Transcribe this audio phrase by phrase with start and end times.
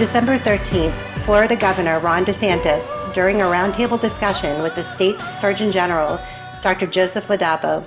[0.00, 6.18] December 13th, Florida Governor Ron DeSantis, during a roundtable discussion with the state's Surgeon General,
[6.62, 6.86] Dr.
[6.86, 7.84] Joseph Ladapo,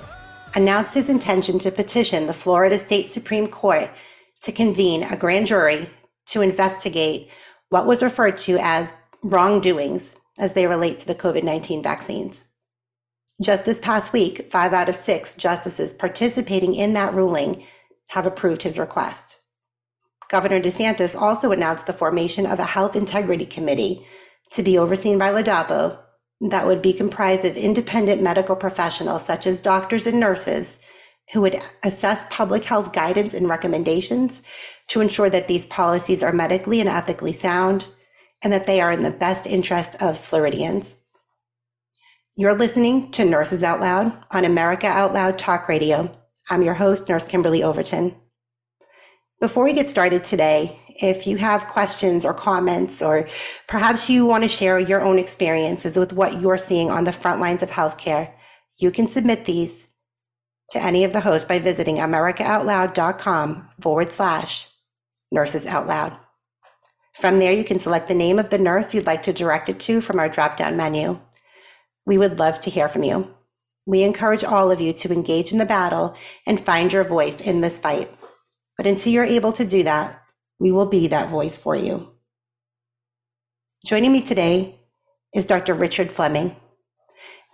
[0.54, 3.90] announced his intention to petition the Florida State Supreme Court
[4.42, 5.90] to convene a grand jury
[6.26, 7.32] to investigate
[7.70, 8.92] what was referred to as
[9.24, 12.44] wrongdoings as they relate to the COVID 19 vaccines.
[13.42, 17.64] Just this past week, five out of six justices participating in that ruling
[18.10, 19.38] have approved his request.
[20.34, 24.04] Governor DeSantis also announced the formation of a health integrity committee
[24.50, 25.96] to be overseen by Ladapo
[26.40, 30.78] that would be comprised of independent medical professionals such as doctors and nurses
[31.32, 34.42] who would assess public health guidance and recommendations
[34.88, 37.86] to ensure that these policies are medically and ethically sound
[38.42, 40.96] and that they are in the best interest of Floridians.
[42.34, 46.18] You're listening to Nurses Out Loud on America Out Loud Talk Radio.
[46.50, 48.16] I'm your host, Nurse Kimberly Overton.
[49.40, 53.28] Before we get started today, if you have questions or comments, or
[53.66, 57.40] perhaps you want to share your own experiences with what you're seeing on the front
[57.40, 58.32] lines of healthcare,
[58.78, 59.88] you can submit these
[60.70, 64.68] to any of the hosts by visiting americaoutloud.com forward slash
[65.30, 66.16] nurses out loud.
[67.14, 69.78] From there, you can select the name of the nurse you'd like to direct it
[69.80, 71.20] to from our drop down menu.
[72.06, 73.34] We would love to hear from you.
[73.86, 76.16] We encourage all of you to engage in the battle
[76.46, 78.10] and find your voice in this fight.
[78.76, 80.22] But until you're able to do that,
[80.58, 82.12] we will be that voice for you.
[83.84, 84.80] Joining me today
[85.34, 85.74] is Dr.
[85.74, 86.56] Richard Fleming.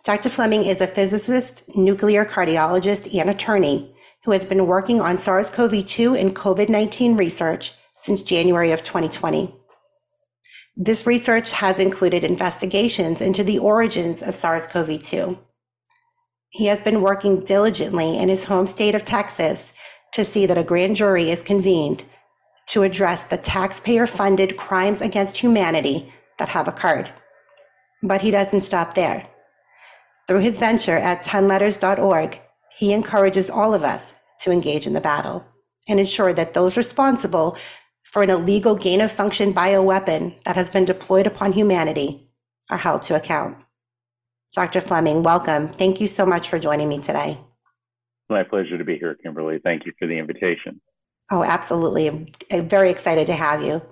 [0.05, 0.29] Dr.
[0.29, 3.95] Fleming is a physicist, nuclear cardiologist, and attorney
[4.25, 8.83] who has been working on SARS CoV 2 and COVID 19 research since January of
[8.83, 9.55] 2020.
[10.77, 15.39] This research has included investigations into the origins of SARS CoV 2.
[16.51, 19.73] He has been working diligently in his home state of Texas
[20.13, 22.05] to see that a grand jury is convened
[22.67, 27.13] to address the taxpayer funded crimes against humanity that have occurred.
[28.03, 29.29] But he doesn't stop there.
[30.27, 32.41] Through his venture at 10letters.org,
[32.79, 35.47] he encourages all of us to engage in the battle
[35.89, 37.57] and ensure that those responsible
[38.05, 42.29] for an illegal gain of function bioweapon that has been deployed upon humanity
[42.71, 43.57] are held to account.
[44.55, 44.81] Dr.
[44.81, 45.69] Fleming, welcome.
[45.69, 47.39] Thank you so much for joining me today.
[48.31, 49.59] My pleasure to be here, Kimberly.
[49.63, 50.81] Thank you for the invitation.
[51.33, 52.33] Oh, absolutely.
[52.51, 53.83] I'm very excited to have you.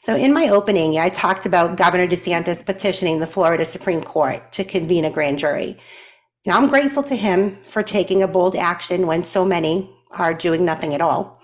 [0.00, 4.64] So, in my opening, I talked about Governor DeSantis petitioning the Florida Supreme Court to
[4.64, 5.78] convene a grand jury.
[6.46, 10.64] Now, I'm grateful to him for taking a bold action when so many are doing
[10.64, 11.40] nothing at all.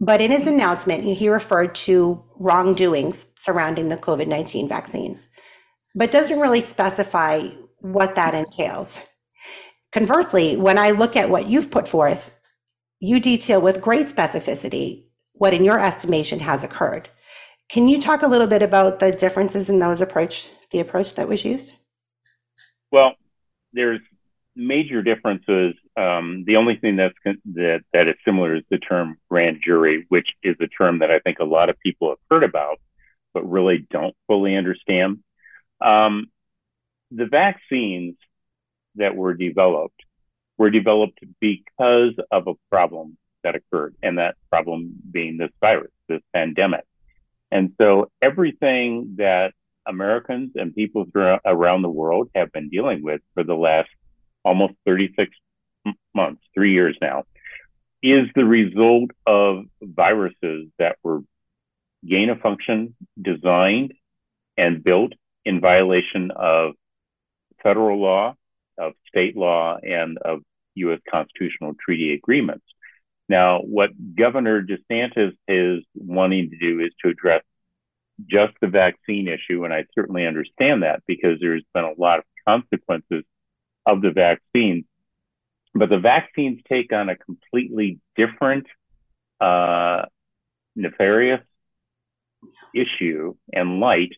[0.00, 5.26] But in his announcement, he referred to wrongdoings surrounding the COVID 19 vaccines,
[5.94, 7.48] but doesn't really specify
[7.80, 9.06] what that entails.
[9.96, 12.30] Conversely, when I look at what you've put forth,
[13.00, 15.04] you detail with great specificity
[15.36, 17.08] what, in your estimation, has occurred.
[17.70, 21.28] Can you talk a little bit about the differences in those approach, the approach that
[21.28, 21.72] was used?
[22.92, 23.14] Well,
[23.72, 24.02] there's
[24.54, 25.74] major differences.
[25.96, 27.14] Um, the only thing that's
[27.54, 31.20] that that is similar is the term grand jury, which is a term that I
[31.20, 32.80] think a lot of people have heard about,
[33.32, 35.20] but really don't fully understand.
[35.80, 36.26] Um,
[37.10, 38.16] the vaccines
[38.96, 40.02] that were developed
[40.58, 46.22] were developed because of a problem that occurred, and that problem being this virus, this
[46.32, 46.84] pandemic.
[47.50, 49.52] And so everything that
[49.86, 51.06] Americans and people
[51.44, 53.88] around the world have been dealing with for the last
[54.44, 55.30] almost 36
[56.14, 57.24] months, three years now,
[58.02, 61.20] is the result of viruses that were
[62.06, 63.92] gain of function designed
[64.56, 65.12] and built
[65.44, 66.74] in violation of
[67.62, 68.34] federal law
[68.78, 70.40] of state law and of
[70.76, 71.00] U.S.
[71.10, 72.64] constitutional treaty agreements.
[73.28, 77.42] Now, what Governor DeSantis is wanting to do is to address
[78.30, 82.24] just the vaccine issue, and I certainly understand that because there's been a lot of
[82.46, 83.24] consequences
[83.84, 84.84] of the vaccines.
[85.74, 88.66] But the vaccines take on a completely different,
[89.40, 90.06] uh,
[90.74, 91.42] nefarious
[92.74, 94.12] issue and light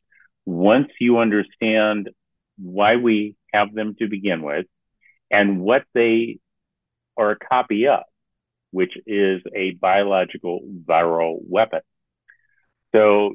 [0.45, 2.11] once you understand
[2.59, 4.67] why we have them to begin with
[5.31, 6.39] and what they
[7.17, 8.03] are a copy of,
[8.71, 11.81] which is a biological viral weapon.
[12.95, 13.35] So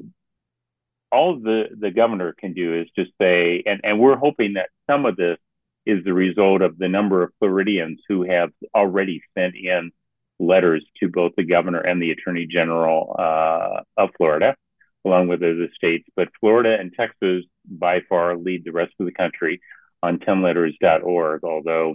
[1.12, 5.06] all the, the governor can do is just say, and, and we're hoping that some
[5.06, 5.38] of this
[5.86, 9.92] is the result of the number of Floridians who have already sent in
[10.40, 14.56] letters to both the governor and the attorney general uh, of Florida,
[15.04, 16.08] along with other states.
[16.16, 19.60] But Florida and Texas by far lead the rest of the country
[20.04, 21.94] on 10letters.org, although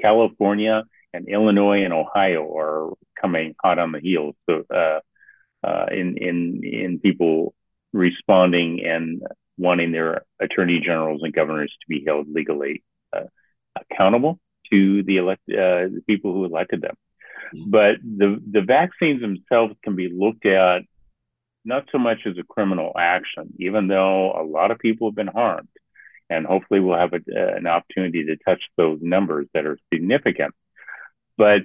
[0.00, 4.36] California and Illinois and Ohio are coming hot on the heels.
[4.48, 5.00] So, uh,
[5.62, 7.54] uh, in, in, in people
[7.92, 9.22] responding and
[9.58, 13.24] wanting their attorney generals and governors to be held legally uh,
[13.76, 14.38] accountable
[14.72, 16.94] to the elect uh, the people who elected them.
[17.66, 20.82] But the the vaccines themselves can be looked at
[21.64, 25.26] not so much as a criminal action, even though a lot of people have been
[25.26, 25.68] harmed,
[26.30, 30.54] and hopefully we'll have a, uh, an opportunity to touch those numbers that are significant.
[31.36, 31.62] But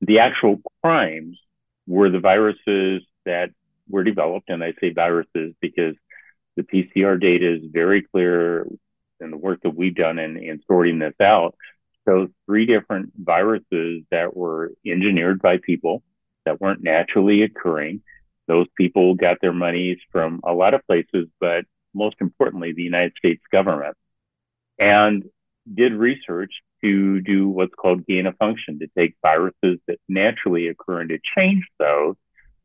[0.00, 1.38] the actual crimes
[1.86, 3.50] were the viruses that
[3.88, 5.94] were developed, and I say viruses because
[6.56, 8.66] the PCR data is very clear
[9.20, 11.54] in the work that we've done in, in sorting this out.
[12.08, 16.02] So three different viruses that were engineered by people
[16.46, 18.02] that weren't naturally occurring.
[18.46, 21.64] Those people got their monies from a lot of places, but
[21.94, 23.96] most importantly, the United States government,
[24.78, 25.24] and
[25.72, 26.52] did research
[26.82, 31.18] to do what's called gain of function, to take viruses that naturally occur and to
[31.36, 32.14] change those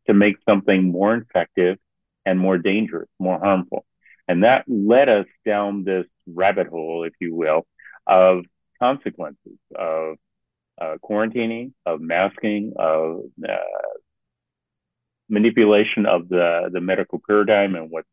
[0.08, 1.78] to make something more infective
[2.26, 3.86] and more dangerous, more harmful.
[4.28, 7.66] And that led us down this rabbit hole, if you will,
[8.08, 8.46] of
[8.80, 10.18] consequences of
[10.80, 13.58] uh, quarantining, of masking, of uh,
[15.30, 18.08] manipulation of the, the medical paradigm and what's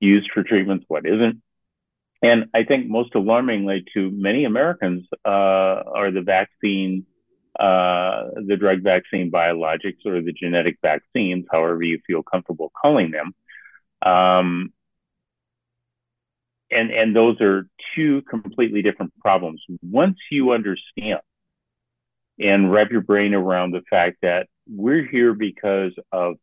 [0.00, 1.42] used for treatments, what isn't.
[2.22, 7.06] And I think most alarmingly to many Americans uh, are the vaccine,
[7.58, 13.34] uh, the drug vaccine biologics or the genetic vaccines, however you feel comfortable calling them.
[14.02, 14.72] Um,
[16.70, 19.62] and and those are two completely different problems.
[19.82, 21.20] Once you understand
[22.38, 26.34] and wrap your brain around the fact that we're here because of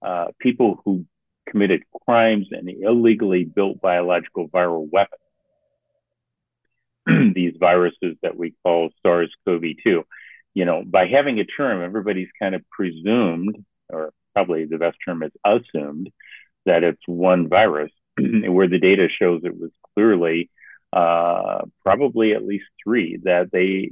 [0.00, 1.04] uh, people who
[1.48, 5.20] committed crimes and illegally built biological viral weapons.
[7.34, 10.02] These viruses that we call SARS-CoV-2.
[10.54, 15.22] You know, by having a term, everybody's kind of presumed, or probably the best term
[15.22, 16.10] is assumed,
[16.66, 20.50] that it's one virus where the data shows it was clearly
[20.92, 23.90] uh, probably at least three that they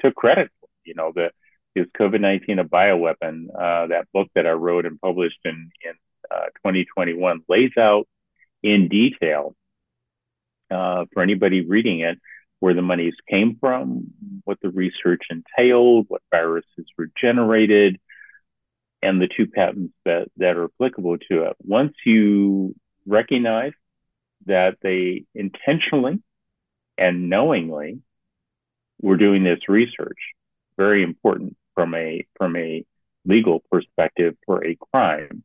[0.00, 0.68] took credit for.
[0.84, 1.30] You know, the
[1.74, 3.46] is COVID 19 a bioweapon?
[3.48, 5.92] Uh, that book that I wrote and published in, in
[6.30, 8.06] uh, 2021 lays out
[8.62, 9.54] in detail
[10.70, 12.18] uh, for anybody reading it
[12.60, 14.06] where the monies came from,
[14.44, 18.00] what the research entailed, what viruses were generated,
[19.02, 21.56] and the two patents that, that are applicable to it.
[21.62, 22.74] Once you
[23.06, 23.72] recognize
[24.46, 26.22] that they intentionally
[26.96, 28.00] and knowingly
[29.00, 30.18] were doing this research.
[30.76, 32.84] Very important from a from a
[33.24, 35.44] legal perspective for a crime.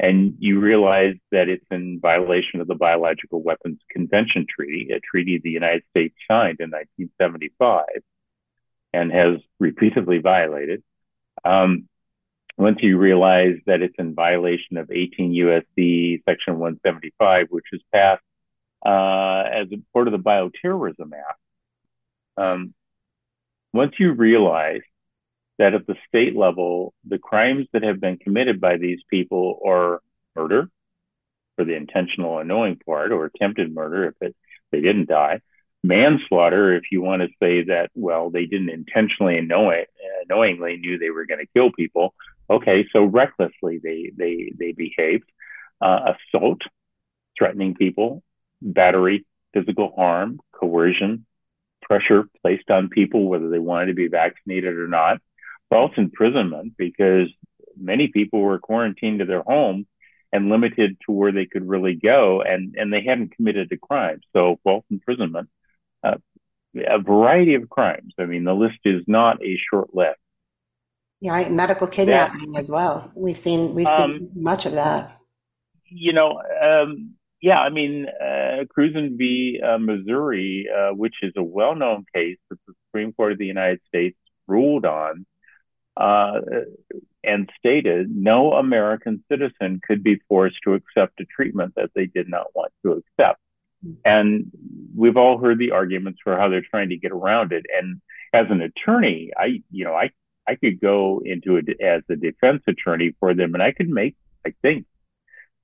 [0.00, 5.40] And you realize that it's in violation of the Biological Weapons Convention Treaty, a treaty
[5.42, 7.84] the United States signed in 1975
[8.92, 10.82] and has repeatedly violated.
[11.44, 11.88] Um,
[12.56, 18.22] once you realize that it's in violation of 18 USC Section 175, which was passed
[18.86, 21.40] uh, as a part of the Bioterrorism Act,
[22.36, 22.74] um,
[23.72, 24.82] once you realize
[25.58, 30.00] that at the state level, the crimes that have been committed by these people are
[30.34, 30.68] murder
[31.56, 34.36] for the intentional and knowing part, or attempted murder if it,
[34.72, 35.40] they didn't die,
[35.84, 39.84] manslaughter if you want to say that well they didn't intentionally uh,
[40.28, 42.14] knowingly knew they were going to kill people.
[42.50, 45.30] Okay, so recklessly they they they behaved.
[45.80, 46.62] Uh, assault,
[47.36, 48.22] threatening people,
[48.62, 51.26] battery, physical harm, coercion,
[51.82, 55.20] pressure placed on people whether they wanted to be vaccinated or not,
[55.74, 57.28] false imprisonment because
[57.76, 59.86] many people were quarantined to their home
[60.32, 64.20] and limited to where they could really go, and and they hadn't committed a crime,
[64.32, 65.48] so false imprisonment.
[66.02, 66.16] Uh,
[66.76, 68.14] a variety of crimes.
[68.18, 70.18] I mean, the list is not a short list.
[71.20, 71.50] Yeah, right.
[71.50, 72.58] Medical kidnapping yeah.
[72.58, 73.12] as well.
[73.16, 75.18] We've seen we've seen um, much of that.
[75.86, 77.58] You know, um, yeah.
[77.58, 79.60] I mean, uh, Cruzan v.
[79.64, 83.80] Uh, Missouri, uh, which is a well-known case that the Supreme Court of the United
[83.86, 84.16] States
[84.46, 85.24] ruled on,
[85.96, 86.40] uh,
[87.22, 92.28] and stated no American citizen could be forced to accept a treatment that they did
[92.28, 93.40] not want to accept.
[94.04, 94.50] And
[94.96, 97.66] we've all heard the arguments for how they're trying to get around it.
[97.78, 98.00] And
[98.32, 100.10] as an attorney, I, you know, I,
[100.48, 104.16] I could go into it as a defense attorney for them and I could make,
[104.46, 104.86] I think,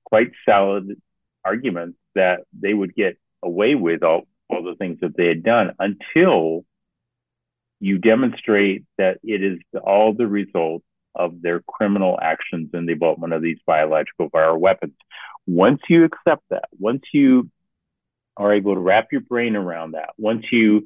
[0.05, 0.99] quite solid
[1.43, 5.71] arguments that they would get away with all, all the things that they had done
[5.79, 6.65] until
[7.81, 10.83] you demonstrate that it is all the result
[11.15, 14.93] of their criminal actions in the development of these biological viral weapons.
[15.47, 17.49] Once you accept that, once you
[18.37, 20.85] are able to wrap your brain around that, once you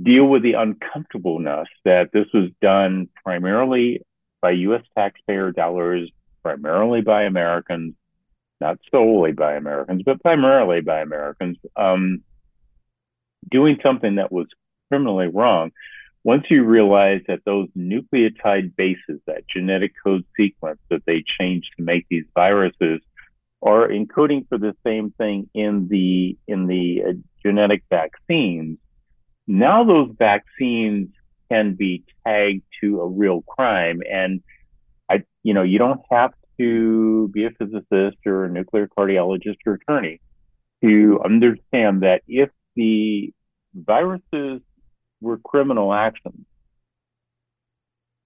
[0.00, 4.02] deal with the uncomfortableness that this was done primarily
[4.42, 6.10] by US taxpayer dollars,
[6.42, 7.94] primarily by Americans,
[8.60, 12.22] not solely by Americans, but primarily by Americans, um,
[13.50, 14.46] doing something that was
[14.88, 15.72] criminally wrong,
[16.24, 21.82] once you realize that those nucleotide bases, that genetic code sequence that they change to
[21.82, 23.00] make these viruses,
[23.62, 27.12] are encoding for the same thing in the in the uh,
[27.44, 28.78] genetic vaccines.
[29.46, 31.10] Now those vaccines
[31.50, 34.42] can be tagged to a real crime, and
[35.08, 39.74] I, you know, you don't have to be a physicist or a nuclear cardiologist or
[39.74, 40.20] attorney
[40.82, 43.32] to understand that if the
[43.74, 44.60] viruses
[45.22, 46.44] were criminal actions,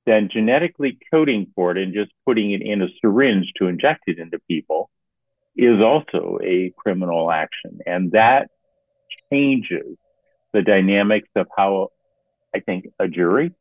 [0.06, 4.18] then genetically coding for it and just putting it in a syringe to inject it
[4.18, 4.90] into people
[5.56, 7.78] is also a criminal action.
[7.86, 8.48] And that
[9.32, 9.96] changes
[10.52, 11.90] the dynamics of how
[12.54, 13.52] I think a jury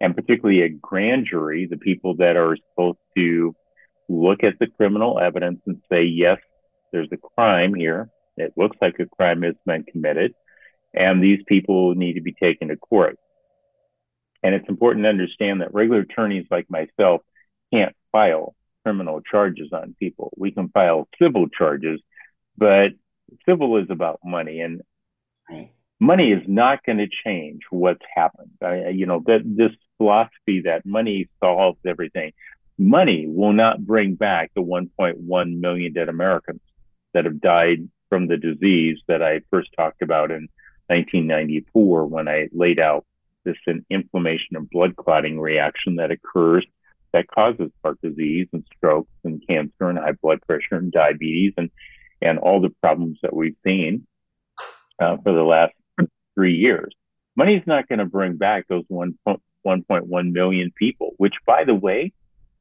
[0.00, 3.54] and particularly a grand jury, the people that are supposed to
[4.08, 6.38] look at the criminal evidence and say, yes,
[6.92, 8.10] there's a crime here.
[8.36, 10.34] It looks like a crime has been committed
[10.94, 13.18] and these people need to be taken to court.
[14.42, 17.22] And it's important to understand that regular attorneys like myself
[17.72, 20.32] can't file criminal charges on people.
[20.36, 22.00] We can file civil charges,
[22.56, 22.88] but
[23.48, 24.82] civil is about money, and
[25.98, 28.50] money is not going to change what's happened.
[28.62, 32.32] I, you know that this philosophy that money solves everything.
[32.78, 36.60] Money will not bring back the 1.1 million dead Americans
[37.14, 40.48] that have died from the disease that I first talked about in
[40.88, 43.04] 1994 when I laid out
[43.44, 46.66] this an inflammation and blood clotting reaction that occurs
[47.12, 51.70] that causes heart disease and strokes and cancer and high blood pressure and diabetes and
[52.20, 54.06] and all the problems that we've seen
[54.98, 55.74] uh, for the last
[56.34, 56.92] three years.
[57.36, 62.12] Money's not going to bring back those 1.1 million people, which, by the way,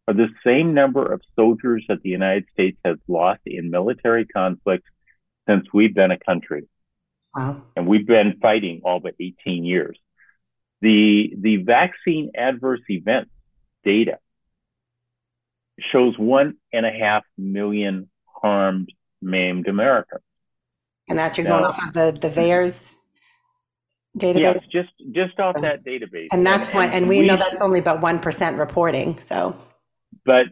[0.08, 4.90] are the same number of soldiers that the United States has lost in military conflicts
[5.48, 6.64] since we've been a country.
[7.36, 7.64] Wow.
[7.76, 9.98] And we've been fighting all but 18 years.
[10.82, 13.32] The, the vaccine adverse events
[13.84, 14.20] data
[15.92, 18.90] shows one and a half million harmed,
[19.22, 20.22] maimed Americans.
[21.10, 22.96] And that's you're going off of the, the VAERS
[24.18, 24.40] database?
[24.40, 26.28] Yes, just, just off that database.
[26.32, 29.58] And that's and, and, and we, we know that's only about 1% reporting, so.
[30.26, 30.48] But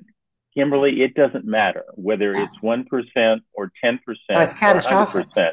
[0.53, 5.27] Kimberly, it doesn't matter whether it's 1% or 10% oh, it's catastrophic.
[5.37, 5.51] Or 100%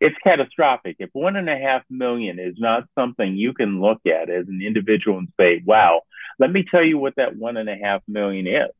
[0.00, 0.96] it's catastrophic.
[0.98, 4.60] If one and a half million is not something you can look at as an
[4.64, 6.02] individual and say, wow,
[6.38, 8.70] let me tell you what that one and a half million is.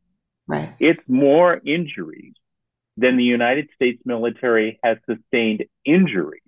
[0.47, 0.75] Right.
[0.79, 2.35] It's more injuries
[2.97, 6.43] than the United States military has sustained injuries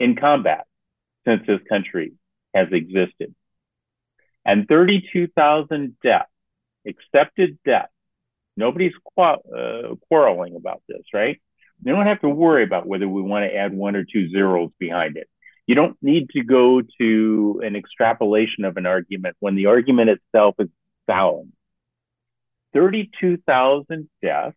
[0.00, 0.66] in combat
[1.26, 2.14] since this country
[2.54, 3.34] has existed.
[4.44, 6.28] And 32,000 deaths,
[6.86, 7.90] accepted deaths.
[8.56, 11.40] Nobody's qu- uh, quarreling about this, right?
[11.82, 14.70] You don't have to worry about whether we want to add one or two zeros
[14.78, 15.28] behind it.
[15.66, 20.56] You don't need to go to an extrapolation of an argument when the argument itself
[20.58, 20.68] is
[21.08, 21.52] sound.
[22.74, 24.56] 32,000 deaths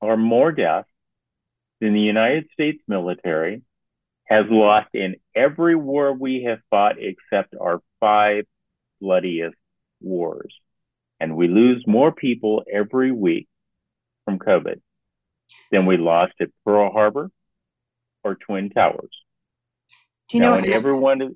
[0.00, 0.88] or more deaths
[1.80, 3.62] than the United States military
[4.24, 8.44] has lost in every war we have fought except our five
[9.00, 9.56] bloodiest
[10.00, 10.54] wars.
[11.20, 13.48] And we lose more people every week
[14.24, 14.80] from COVID
[15.70, 17.30] than we lost at Pearl Harbor
[18.22, 19.10] or Twin Towers.
[20.28, 20.58] Do you now, know?
[20.58, 21.32] And everyone is,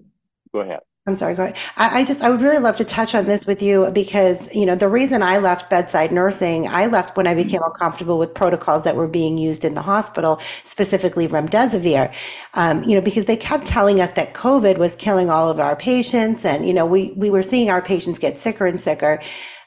[0.53, 0.81] go ahead.
[1.09, 1.57] I'm sorry, go ahead.
[1.79, 4.67] I, I, just, I would really love to touch on this with you because, you
[4.67, 8.85] know, the reason I left bedside nursing, I left when I became uncomfortable with protocols
[8.85, 12.15] that were being used in the hospital, specifically remdesivir,
[12.53, 15.77] um, you know, because they kept telling us that COVID was killing all of our
[15.77, 16.45] patients.
[16.45, 19.23] And, you know, we, we were seeing our patients get sicker and sicker.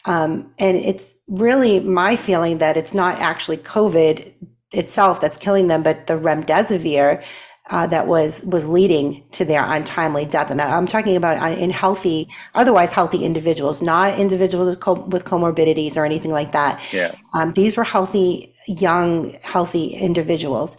[0.05, 4.31] Um, and it's really my feeling that it's not actually COVID
[4.73, 7.25] itself that's killing them, but the remdesivir
[7.71, 10.51] uh, that was was leading to their untimely death.
[10.51, 15.23] And I'm talking about uh, in healthy, otherwise healthy individuals, not individuals with, co- with
[15.23, 16.81] comorbidities or anything like that.
[16.93, 17.15] Yeah.
[17.33, 20.75] Um, these were healthy, young, healthy individuals.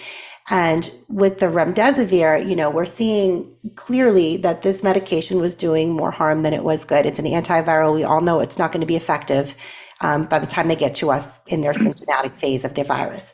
[0.51, 6.11] And with the remdesivir, you know, we're seeing clearly that this medication was doing more
[6.11, 7.07] harm than it was good.
[7.07, 7.95] It's an antiviral.
[7.95, 9.55] We all know it's not going to be effective
[10.01, 13.33] um, by the time they get to us in their symptomatic phase of their virus.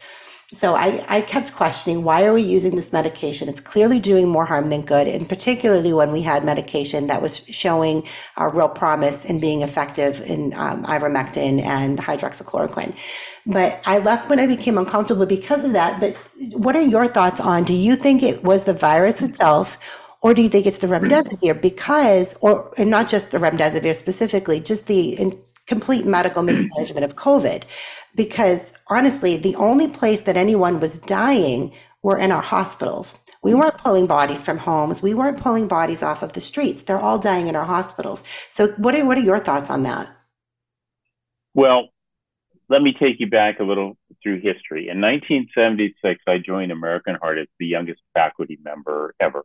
[0.55, 3.51] So I, I kept questioning why are we using this medication?
[3.51, 7.45] It's clearly doing more harm than good, and particularly when we had medication that was
[7.47, 8.05] showing
[8.39, 12.97] a real promise in being effective in um, ivermectin and hydroxychloroquine.
[13.45, 16.01] But I left when I became uncomfortable because of that.
[16.01, 16.17] But
[16.57, 17.65] what are your thoughts on?
[17.65, 19.79] Do you think it was the virus itself?
[20.23, 21.61] Or do you think it's the remdesivir?
[21.61, 25.37] Because, or and not just the remdesivir specifically, just the
[25.69, 27.63] complete medical mismanagement of COVID.
[28.19, 31.73] Because honestly, the only place that anyone was dying
[32.03, 33.17] were in our hospitals.
[33.43, 35.01] We weren't pulling bodies from homes.
[35.01, 36.83] We weren't pulling bodies off of the streets.
[36.83, 38.23] They're all dying in our hospitals.
[38.51, 40.15] So, what are, what are your thoughts on that?
[41.55, 41.89] Well,
[42.69, 44.91] let me take you back a little through history.
[44.91, 49.45] In 1976, I joined American Heart as the youngest faculty member ever.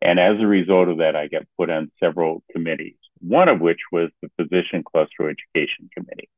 [0.00, 3.80] And as a result of that, I got put on several committees one of which
[3.92, 6.28] was the Physician Cluster Education Committee.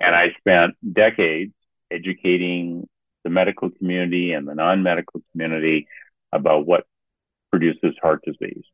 [0.00, 1.52] And I spent decades
[1.90, 2.88] educating
[3.24, 5.86] the medical community and the non medical community
[6.32, 6.86] about what
[7.50, 8.64] produces heart disease.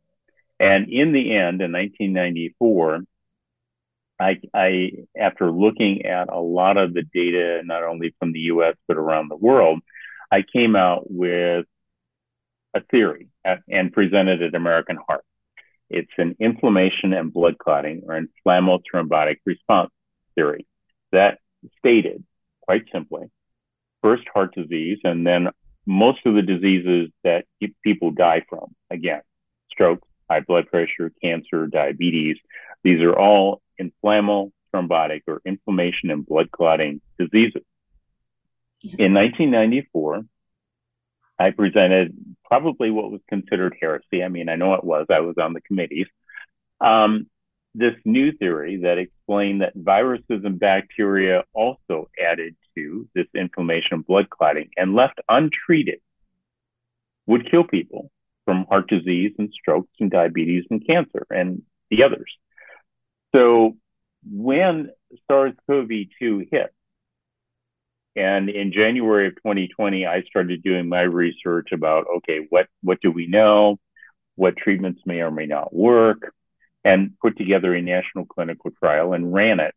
[0.61, 3.03] And in the end, in 1994,
[4.19, 8.77] I, I, after looking at a lot of the data, not only from the US,
[8.89, 9.81] but around the world,
[10.31, 11.67] I came out with
[12.75, 15.25] a theory uh, and presented at American Heart.
[15.89, 19.91] It's an inflammation and blood clotting or inflammatory thrombotic response
[20.35, 20.67] theory
[21.16, 21.38] that
[21.78, 22.25] stated
[22.62, 23.30] quite simply
[24.02, 25.49] first heart disease and then
[25.87, 27.44] most of the diseases that
[27.82, 28.75] people die from.
[28.90, 29.23] Again
[29.70, 32.37] stroke high blood pressure cancer diabetes.
[32.83, 37.62] These are all inflammatory thrombotic or inflammation and blood clotting diseases.
[38.83, 40.22] In 1994
[41.38, 44.22] I presented probably what was considered heresy.
[44.22, 46.07] I mean, I know it was, I was on the committees.
[46.81, 47.26] Um,
[47.77, 54.31] this new theory that explained that viruses and bacteria also added to this inflammation blood
[54.31, 56.01] clotting and left untreated
[57.27, 58.11] would kill people
[58.47, 62.33] from heart disease and strokes and diabetes and cancer and the others.
[63.35, 63.77] So
[64.25, 64.91] when
[65.29, 66.73] SARS CoV 2 hit,
[68.15, 73.11] and in January of 2020, I started doing my research about okay, what what do
[73.11, 73.79] we know,
[74.37, 76.33] what treatments may or may not work,
[76.87, 79.75] and put together a national clinical trial and ran it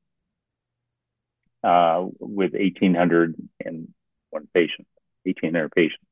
[1.63, 4.89] uh, with 1,801 patients,
[5.23, 6.05] 1,800 patients,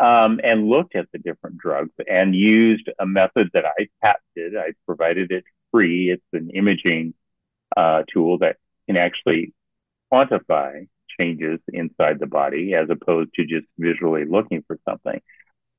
[0.00, 4.56] um, and looked at the different drugs and used a method that I patented.
[4.58, 6.10] I provided it free.
[6.10, 7.14] It's an imaging
[7.76, 8.56] uh, tool that
[8.88, 9.52] can actually
[10.12, 15.20] quantify changes inside the body as opposed to just visually looking for something.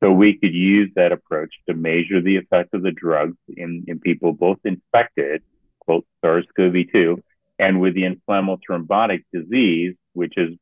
[0.04, 4.00] So we could use that approach to measure the effect of the drugs in, in
[4.00, 5.42] people both infected,
[5.80, 7.22] quote, SARS-CoV-2,
[7.58, 10.58] and with the inflammatory thrombotic disease, which is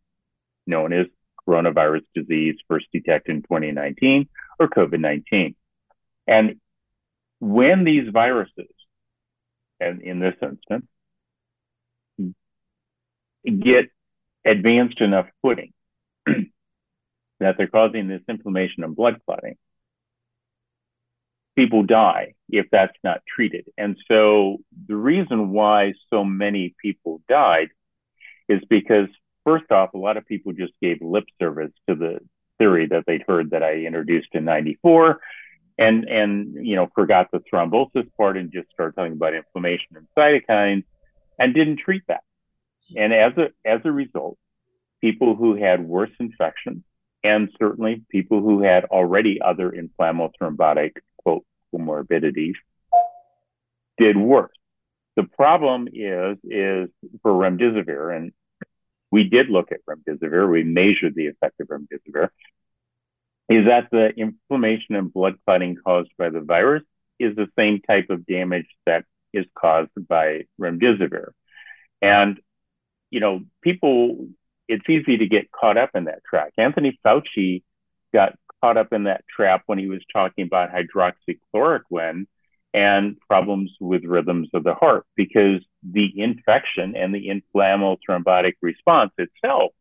[0.68, 1.08] known as
[1.48, 5.56] coronavirus disease, first detected in 2019, or COVID-19.
[6.28, 6.60] And
[7.40, 8.72] when these viruses,
[9.80, 10.86] and in this instance,
[13.44, 13.90] get
[14.46, 15.74] advanced enough footing
[17.40, 19.58] that they're causing this inflammation and blood clotting,
[21.56, 23.66] people die if that's not treated.
[23.78, 27.70] And so the reason why so many people died
[28.50, 29.08] is because,
[29.44, 32.20] first off, a lot of people just gave lip service to the
[32.58, 35.20] theory that they'd heard that I introduced in 94
[35.80, 40.08] and and you know forgot the thrombosis part and just started talking about inflammation and
[40.16, 40.84] cytokines
[41.40, 42.22] and didn't treat that
[42.96, 44.38] and as a as a result,
[45.02, 46.84] people who had worse infections
[47.24, 52.56] and certainly people who had already other inflammatory thrombotic quote comorbidities
[53.98, 54.52] did worse.
[55.16, 56.90] The problem is is
[57.22, 58.32] for remdesivir, and
[59.12, 60.50] we did look at remdesivir.
[60.50, 62.30] We measured the effect of remdesivir.
[63.50, 66.84] Is that the inflammation and blood clotting caused by the virus
[67.20, 71.30] is the same type of damage that is caused by remdesivir.
[72.02, 72.40] And
[73.12, 74.30] you know, people,
[74.68, 76.54] it's easy to get caught up in that track.
[76.58, 77.64] Anthony Fauci
[78.14, 82.26] got caught up in that trap when he was talking about hydroxychloroquine
[82.74, 89.12] and problems with rhythms of the heart because the infection and the inflammatory thrombotic response
[89.18, 89.72] itself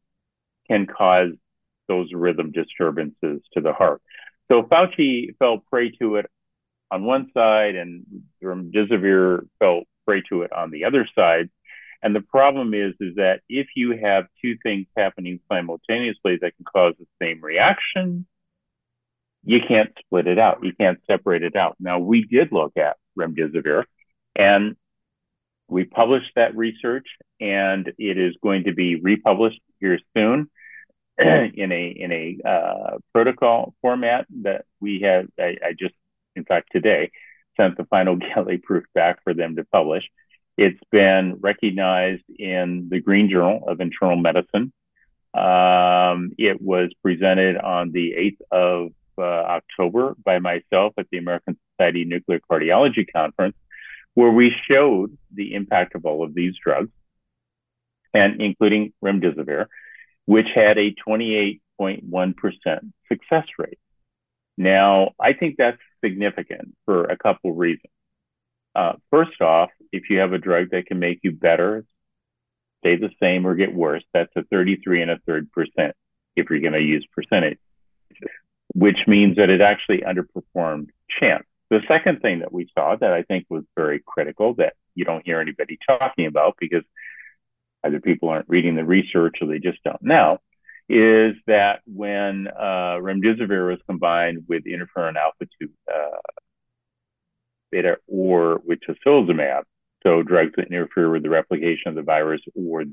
[0.69, 1.31] can cause
[1.89, 4.03] those rhythm disturbances to the heart.
[4.51, 6.27] So Fauci fell prey to it
[6.91, 8.05] on one side, and
[8.43, 11.49] remdesivir fell prey to it on the other side.
[12.03, 16.65] And the problem is, is that if you have two things happening simultaneously that can
[16.65, 18.27] cause the same reaction,
[19.45, 20.59] you can't split it out.
[20.63, 21.77] You can't separate it out.
[21.79, 23.85] Now, we did look at remdesivir,
[24.37, 24.77] and
[25.69, 27.07] we published that research,
[27.41, 30.51] and it is going to be republished here soon
[31.19, 35.27] in a in a uh, protocol format that we have.
[35.39, 35.95] I, I, just,
[36.37, 37.11] in fact, today
[37.57, 40.05] sent the final galley proof back for them to publish.
[40.57, 44.73] It's been recognized in the Green Journal of Internal Medicine.
[45.35, 51.59] Um, it was presented on the 8th of uh, October by myself at the American
[51.71, 53.57] Society Nuclear Cardiology Conference,
[54.15, 56.91] where we showed the impact of all of these drugs,
[58.13, 59.67] and including remdesivir,
[60.27, 63.79] which had a 28.1% success rate.
[64.59, 67.91] Now, I think that's significant for a couple reasons.
[68.75, 71.85] Uh, first off, if you have a drug that can make you better,
[72.81, 75.95] stay the same, or get worse, that's a 33 and a third percent
[76.37, 77.59] if you're going to use percentage,
[78.75, 80.89] which means that it actually underperformed
[81.21, 81.45] chance.
[81.71, 85.25] The second thing that we saw that I think was very critical that you don't
[85.25, 86.85] hear anybody talking about because
[87.85, 90.39] either people aren't reading the research or they just don't know
[90.89, 96.19] is that when uh, remdesivir was combined with interferon alpha 2 uh,
[97.73, 99.63] beta or with tocilizumab,
[100.05, 102.85] so drugs that interfere with the replication of the virus or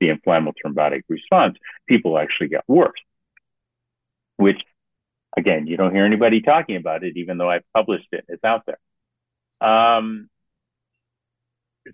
[0.00, 1.56] the inflammatory thrombotic response,
[1.88, 3.00] people actually got worse,
[4.36, 4.60] which
[5.36, 8.24] again, you don't hear anybody talking about it, even though I've published it.
[8.28, 8.78] It's out there.
[9.60, 10.28] Um,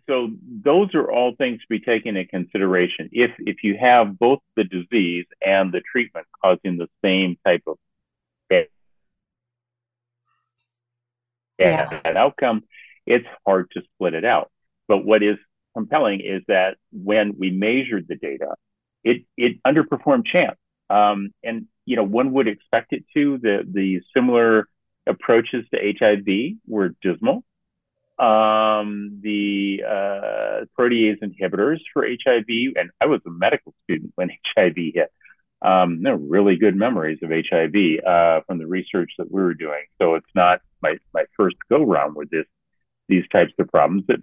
[0.08, 0.30] so
[0.64, 3.10] those are all things to be taken into consideration.
[3.12, 7.78] If if you have both the disease and the treatment causing the same type of
[8.48, 8.66] bad,
[11.58, 12.00] yeah.
[12.02, 12.62] bad outcome,
[13.06, 14.50] it's hard to split it out.
[14.88, 15.36] But what is
[15.74, 18.54] compelling is that when we measured the data,
[19.02, 20.56] it it underperformed chance.
[20.90, 23.38] Um, and you know, one would expect it to.
[23.38, 24.68] The the similar
[25.06, 27.44] approaches to HIV were dismal.
[28.18, 34.76] Um, the uh, protease inhibitors for HIV, and I was a medical student when HIV
[34.76, 35.12] hit.
[35.64, 39.54] Um, there are really good memories of HIV uh, from the research that we were
[39.54, 39.84] doing.
[40.00, 42.46] So it's not my, my first go round with this
[43.08, 44.04] these types of problems.
[44.06, 44.20] But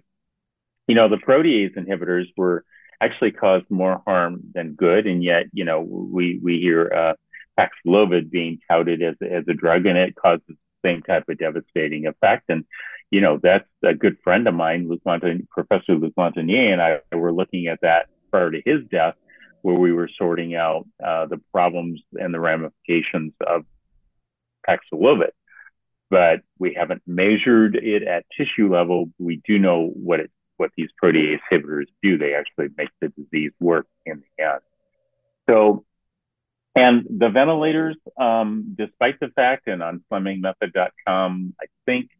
[0.86, 2.64] you know, the protease inhibitors were
[3.00, 7.14] actually caused more harm than good, and yet you know we we hear uh,
[7.58, 12.06] Paxlovid being touted as, as a drug, and it causes the same type of devastating
[12.06, 12.44] effect.
[12.48, 12.64] And,
[13.10, 17.00] you know, that's a good friend of mine, Luc Montagnier, Professor Luc Montagnier, and I
[17.14, 19.14] were looking at that prior to his death,
[19.62, 23.64] where we were sorting out uh, the problems and the ramifications of
[24.68, 25.30] Paxlovid.
[26.10, 29.10] But we haven't measured it at tissue level.
[29.18, 32.18] We do know what it what these protease inhibitors do.
[32.18, 34.60] They actually make the disease work in the end.
[35.48, 35.84] So
[36.74, 42.10] and the ventilators, um, despite the fact, and on FlemingMethod.com, I think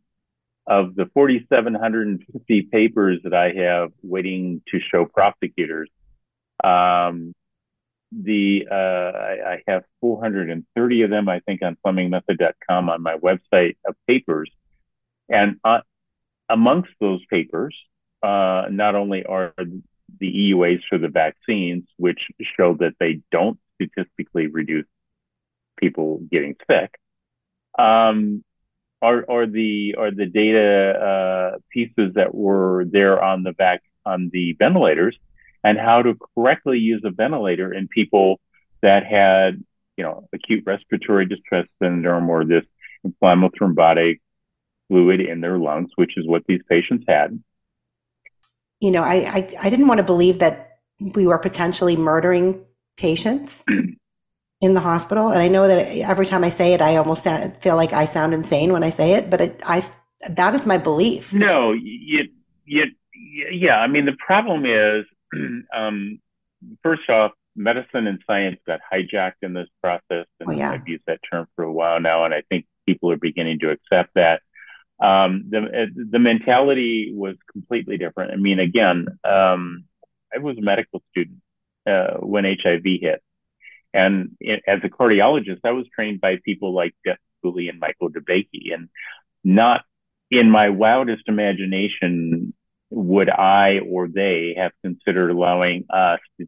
[0.67, 5.91] of the 4,750 papers that I have waiting to show prosecutors,
[6.63, 7.35] um,
[8.13, 13.77] the uh, I, I, have 430 of them, I think, on FlemingMethod.com on my website
[13.87, 14.51] of papers.
[15.29, 15.81] And uh,
[16.49, 17.75] amongst those papers,
[18.23, 19.55] uh, not only are
[20.21, 22.21] the EUAs for the vaccines, which
[22.57, 24.87] show that they don't statistically reduce
[25.79, 26.95] people getting sick.
[27.79, 28.45] Um,
[29.01, 34.31] are, are the are the data uh, pieces that were there on the back on
[34.33, 35.17] the ventilators,
[35.65, 38.41] and how to correctly use a ventilator in people
[38.83, 39.63] that had
[39.97, 42.65] you know acute respiratory distress syndrome or this
[43.05, 44.21] inflammatory thrombotic
[44.89, 47.41] fluid in their lungs, which is what these patients had.
[48.81, 50.79] You know, I, I, I didn't want to believe that
[51.15, 52.65] we were potentially murdering
[52.97, 53.65] patients
[54.61, 55.31] in the hospital.
[55.31, 57.25] And I know that every time I say it, I almost
[57.61, 59.85] feel like I sound insane when I say it, but it, I,
[60.29, 61.33] that is my belief.
[61.33, 62.29] No, you,
[62.65, 62.85] you,
[63.51, 63.77] yeah.
[63.77, 65.07] I mean, the problem is,
[65.75, 66.21] um,
[66.83, 70.27] first off, medicine and science got hijacked in this process.
[70.41, 70.73] And oh, yeah.
[70.73, 72.25] I've used that term for a while now.
[72.25, 74.41] And I think people are beginning to accept that.
[75.01, 78.33] Um, the, the mentality was completely different.
[78.33, 79.85] I mean, again, um,
[80.35, 81.41] I was a medical student
[81.87, 83.23] uh, when HIV hit.
[83.93, 88.11] And it, as a cardiologist, I was trained by people like Jeff Cooley and Michael
[88.11, 88.73] DeBakey.
[88.73, 88.89] And
[89.45, 89.83] not
[90.31, 92.55] in my wildest imagination
[92.95, 96.47] would I or they have considered allowing us to,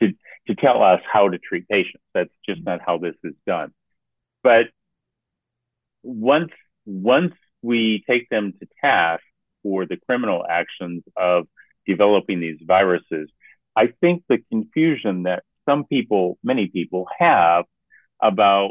[0.00, 0.12] to,
[0.46, 2.04] to tell us how to treat patients.
[2.14, 3.72] That's just not how this is done.
[4.42, 4.66] But
[6.02, 6.52] once
[6.84, 9.24] once we take them to task
[9.64, 11.48] for the criminal actions of
[11.84, 13.28] developing these viruses,
[13.74, 17.64] I think the confusion that some people, many people have
[18.22, 18.70] about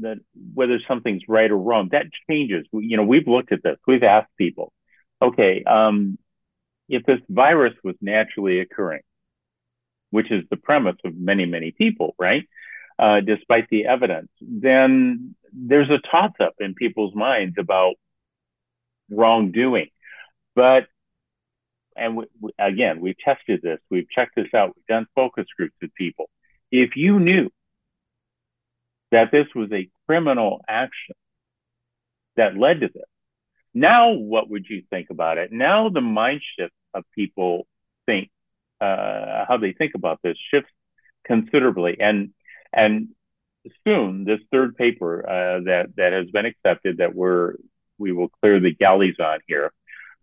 [0.00, 0.18] that
[0.54, 2.66] whether something's right or wrong, that changes.
[2.72, 3.78] You know, we've looked at this.
[3.86, 4.72] We've asked people,
[5.22, 6.18] okay, um,
[6.88, 9.02] if this virus was naturally occurring,
[10.10, 12.46] which is the premise of many, many people, right?
[12.98, 17.94] Uh, despite the evidence, then there's a toss up in people's minds about
[19.10, 19.88] wrongdoing.
[20.54, 20.86] But,
[21.96, 22.26] and we,
[22.58, 26.28] again, we've tested this, we've checked this out, we've done focus groups with people.
[26.70, 27.50] If you knew
[29.10, 31.14] that this was a criminal action
[32.36, 33.04] that led to this,
[33.74, 35.52] now what would you think about it?
[35.52, 37.66] Now the mind shift of people
[38.06, 38.30] think,
[38.80, 40.72] uh, how they think about this shifts
[41.24, 41.98] considerably.
[42.00, 42.30] And,
[42.72, 43.08] and
[43.86, 47.54] soon this third paper uh, that that has been accepted that we're
[47.98, 49.72] we will clear the galleys on here.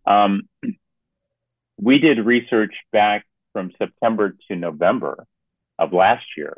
[0.05, 0.43] Um,
[1.77, 5.25] we did research back from September to November
[5.77, 6.53] of last year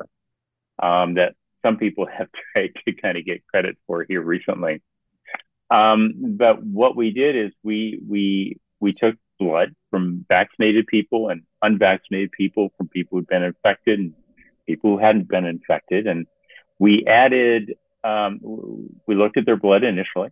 [0.82, 4.82] um, that some people have tried to kind of get credit for here recently.
[5.72, 11.42] Um, but what we did is we we we took blood from vaccinated people and
[11.62, 14.12] unvaccinated people, from people who'd been infected and
[14.66, 16.26] people who hadn't been infected, and
[16.78, 18.40] we added, um,
[19.06, 20.30] we looked at their blood initially.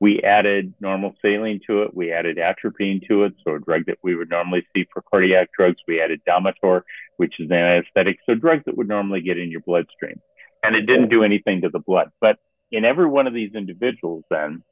[0.00, 1.94] We added normal saline to it.
[1.94, 5.50] We added atropine to it, so a drug that we would normally see for cardiac
[5.56, 5.76] drugs.
[5.86, 6.82] We added Domitor,
[7.18, 10.20] which is an anesthetic, so drugs that would normally get in your bloodstream.
[10.64, 12.10] And it didn't do anything to the blood.
[12.20, 12.38] But
[12.72, 14.64] in every one of these individuals, then,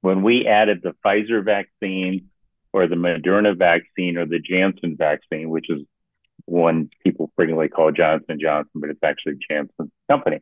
[0.00, 2.28] when we added the Pfizer vaccine
[2.72, 5.80] or the Moderna vaccine or the Janssen vaccine, which is
[6.46, 10.40] one people frequently call Johnson Johnson, but it's actually Janssen's company.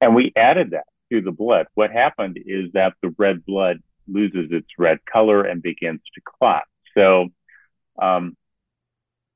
[0.00, 1.66] And we added that to the blood.
[1.74, 6.64] What happened is that the red blood loses its red color and begins to clot.
[6.96, 7.28] So
[8.00, 8.36] um,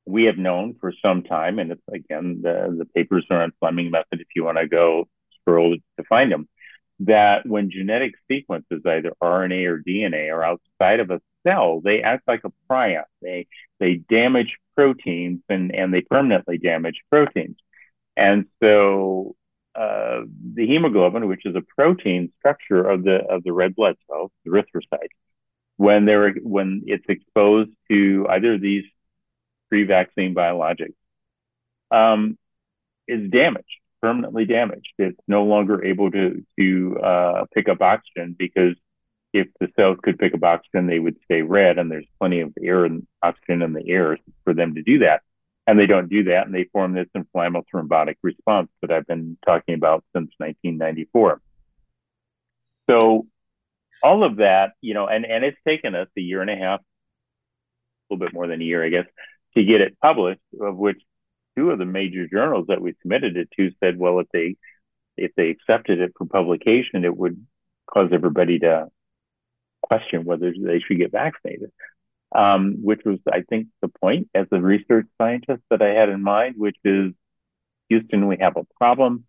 [0.07, 3.91] we have known for some time, and it's again the the papers are on Fleming
[3.91, 5.09] method if you want to go
[5.41, 6.49] scroll to find them,
[7.01, 12.29] that when genetic sequences, either RNA or DNA, are outside of a cell, they act
[12.29, 13.05] like a prion.
[13.23, 13.47] They
[13.79, 17.57] they damage proteins and, and they permanently damage proteins.
[18.17, 19.35] And so
[19.75, 20.23] uh,
[20.55, 24.51] the hemoglobin, which is a protein structure of the of the red blood cells, the
[24.51, 25.09] erythrocytes,
[25.77, 28.85] when they're when it's exposed to either of these
[29.71, 30.95] pre-vaccine biologics,
[31.91, 32.37] um,
[33.09, 34.93] is damaged, permanently damaged.
[34.99, 38.77] It's no longer able to to uh, pick up oxygen because
[39.33, 42.53] if the cells could pick up oxygen, they would stay red, and there's plenty of
[42.61, 45.23] air and oxygen in the air for them to do that.
[45.67, 49.37] And they don't do that, and they form this inflammatory thrombotic response that I've been
[49.47, 51.41] talking about since 1994.
[52.91, 53.27] So,
[54.03, 56.81] all of that, you know, and, and it's taken us a year and a half,
[56.81, 59.07] a little bit more than a year, I guess,
[59.55, 61.01] to get it published, of which
[61.57, 64.57] two of the major journals that we submitted it to said, well, if they
[65.17, 67.45] if they accepted it for publication, it would
[67.87, 68.87] cause everybody to
[69.83, 71.71] question whether they should get vaccinated,
[72.35, 76.23] um, which was, I think, the point as a research scientist that I had in
[76.23, 77.13] mind, which is
[77.89, 79.25] Houston, we have a problem.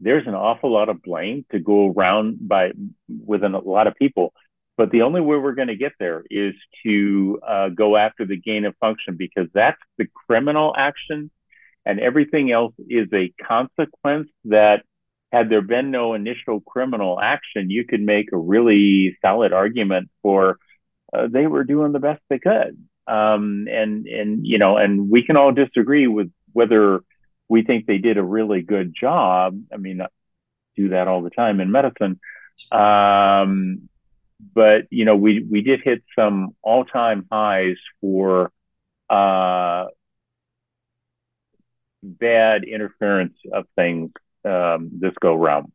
[0.00, 2.72] There's an awful lot of blame to go around by
[3.08, 4.34] within a lot of people.
[4.76, 8.38] But the only way we're going to get there is to uh, go after the
[8.38, 11.30] gain of function because that's the criminal action,
[11.84, 14.82] and everything else is a consequence that
[15.32, 20.58] had there been no initial criminal action, you could make a really solid argument for
[21.12, 22.76] uh, they were doing the best they could.
[23.06, 27.00] Um, and and you know, and we can all disagree with whether
[27.48, 29.58] we think they did a really good job.
[29.72, 30.06] I mean, I
[30.76, 32.20] do that all the time in medicine.
[32.70, 33.88] Um,
[34.54, 38.50] but you know, we we did hit some all time highs for
[39.08, 39.86] uh,
[42.02, 44.10] bad interference of things
[44.44, 45.72] um, this go round.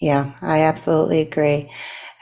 [0.00, 1.70] Yeah, I absolutely agree.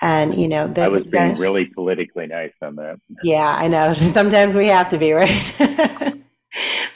[0.00, 3.00] And you know, the, I was being the, really politically nice on that.
[3.22, 3.92] Yeah, I know.
[3.94, 6.14] Sometimes we have to be, right?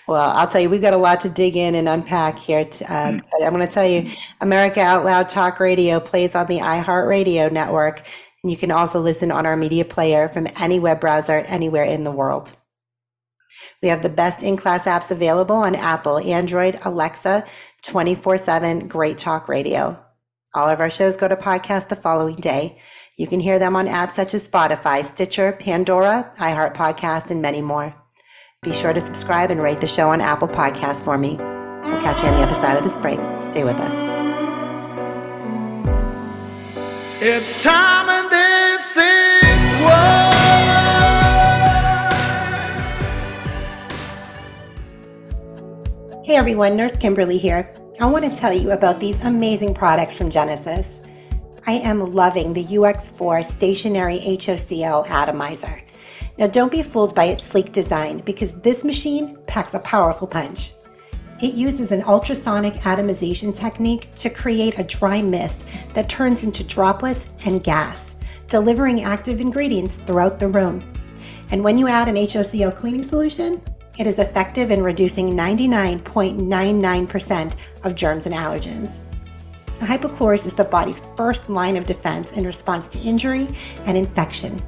[0.09, 2.65] well, I'll tell you, we've got a lot to dig in and unpack here.
[2.65, 3.23] To, uh, mm.
[3.31, 4.11] But I'm going to tell you,
[4.41, 8.07] America Out Loud Talk Radio plays on the iHeartRadio network,
[8.43, 12.05] and you can also listen on our media player from any web browser anywhere in
[12.05, 12.57] the world.
[13.81, 17.45] We have the best in class apps available on Apple, Android, Alexa,
[17.85, 20.03] 24 7, Great Talk Radio.
[20.55, 22.79] All of our shows go to podcast the following day.
[23.17, 27.61] You can hear them on apps such as Spotify, Stitcher, Pandora, iHeart Podcast, and many
[27.61, 28.02] more.
[28.64, 31.35] Be sure to subscribe and rate the show on Apple Podcasts for me.
[31.37, 33.18] We'll catch you on the other side of this break.
[33.42, 33.92] Stay with us.
[37.20, 40.31] It's time and this is why.
[46.25, 47.75] Hey everyone, Nurse Kimberly here.
[48.01, 51.01] I want to tell you about these amazing products from Genesis.
[51.66, 55.83] I am loving the UX4 stationary HOCl atomizer.
[56.42, 60.72] Now, don't be fooled by its sleek design because this machine packs a powerful punch.
[61.40, 67.46] It uses an ultrasonic atomization technique to create a dry mist that turns into droplets
[67.46, 68.16] and gas,
[68.48, 70.83] delivering active ingredients throughout the room.
[71.52, 73.62] And when you add an HOCl cleaning solution,
[74.00, 78.98] it is effective in reducing 99.99% of germs and allergens.
[79.78, 83.46] Hypochlorous is the body's first line of defense in response to injury
[83.85, 84.61] and infection.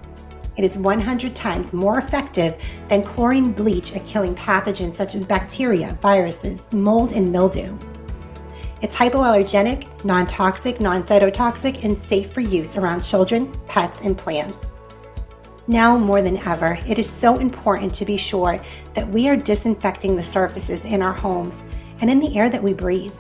[0.57, 2.57] It is 100 times more effective
[2.89, 7.77] than chlorine bleach at killing pathogens such as bacteria, viruses, mold, and mildew.
[8.81, 14.67] It's hypoallergenic, non toxic, non cytotoxic, and safe for use around children, pets, and plants.
[15.67, 18.61] Now more than ever, it is so important to be sure
[18.95, 21.65] that we are disinfecting the surfaces in our homes
[22.03, 23.15] and in the air that we breathe.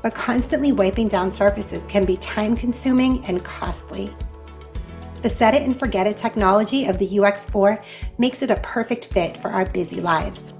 [0.00, 4.14] But constantly wiping down surfaces can be time consuming and costly.
[5.22, 7.84] The set it and forget it technology of the UX4
[8.18, 10.54] makes it a perfect fit for our busy lives.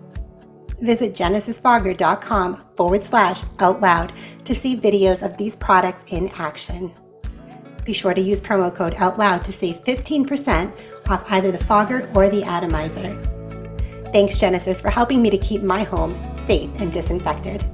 [0.80, 4.12] Visit genesisfogger.com forward slash out loud
[4.44, 6.92] to see videos of these products in action.
[7.84, 12.28] Be sure to use promo code OUTLOUD to save 15% off either the fogger or
[12.28, 13.12] the atomizer.
[14.12, 17.64] Thanks, Genesis, for helping me to keep my home safe and disinfected.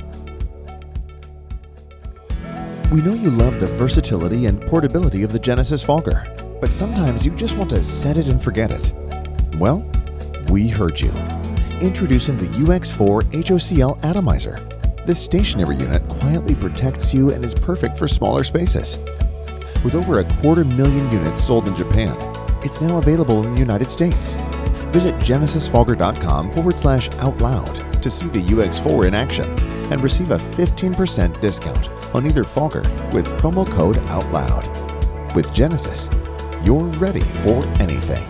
[2.92, 6.32] We know you love the versatility and portability of the Genesis Fogger
[6.64, 8.94] but sometimes you just want to set it and forget it.
[9.58, 9.86] Well,
[10.48, 11.10] we heard you.
[11.82, 14.58] Introducing the UX4 HOCl Atomizer.
[15.04, 18.96] This stationary unit quietly protects you and is perfect for smaller spaces.
[19.84, 22.16] With over a quarter million units sold in Japan,
[22.64, 24.36] it's now available in the United States.
[24.88, 29.50] Visit genesisfogger.com forward slash out loud to see the UX4 in action
[29.92, 32.80] and receive a 15% discount on either fogger
[33.12, 35.34] with promo code OUTLOUD.
[35.34, 36.08] With Genesis,
[36.64, 38.26] you're ready for anything.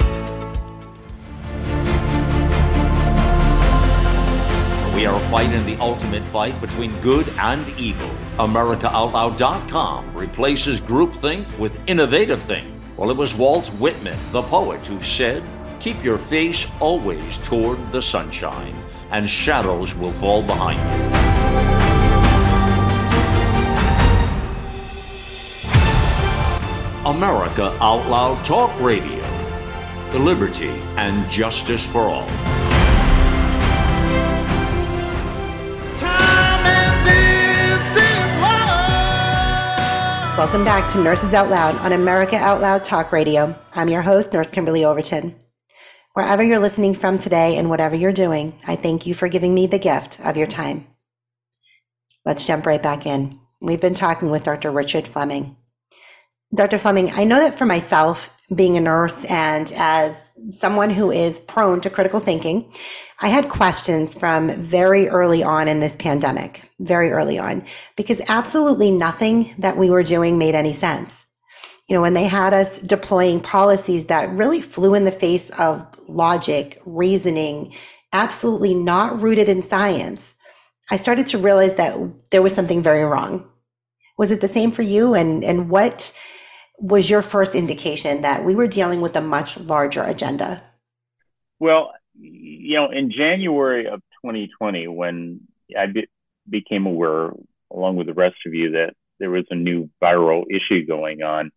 [4.93, 8.11] We are fighting the ultimate fight between good and evil.
[8.39, 12.75] AmericaOutloud.com replaces groupthink with innovative think.
[12.97, 15.45] Well, it was Walt Whitman, the poet, who said,
[15.79, 18.75] Keep your face always toward the sunshine,
[19.11, 21.34] and shadows will fall behind you.
[27.07, 29.21] America Out Loud Talk Radio.
[30.13, 32.27] The liberty and justice for all.
[40.39, 43.55] Welcome back to Nurses Out Loud on America Out Loud Talk Radio.
[43.75, 45.39] I'm your host, Nurse Kimberly Overton.
[46.15, 49.67] Wherever you're listening from today and whatever you're doing, I thank you for giving me
[49.67, 50.87] the gift of your time.
[52.25, 53.41] Let's jump right back in.
[53.61, 54.71] We've been talking with Dr.
[54.71, 55.57] Richard Fleming.
[56.53, 56.79] Dr.
[56.79, 61.81] Fleming, I know that for myself, being a nurse and as someone who is prone
[61.81, 62.71] to critical thinking,
[63.21, 67.65] I had questions from very early on in this pandemic, very early on,
[67.97, 71.25] because absolutely nothing that we were doing made any sense.
[71.89, 75.87] You know, when they had us deploying policies that really flew in the face of
[76.09, 77.75] logic, reasoning,
[78.13, 80.35] absolutely not rooted in science,
[80.91, 81.99] I started to realize that
[82.31, 83.49] there was something very wrong.
[84.19, 85.15] Was it the same for you?
[85.15, 86.13] And, and what,
[86.79, 90.63] was your first indication that we were dealing with a much larger agenda?
[91.59, 95.41] Well, you know, in January of 2020, when
[95.79, 96.09] I be-
[96.49, 97.31] became aware,
[97.71, 101.51] along with the rest of you, that there was a new viral issue going on,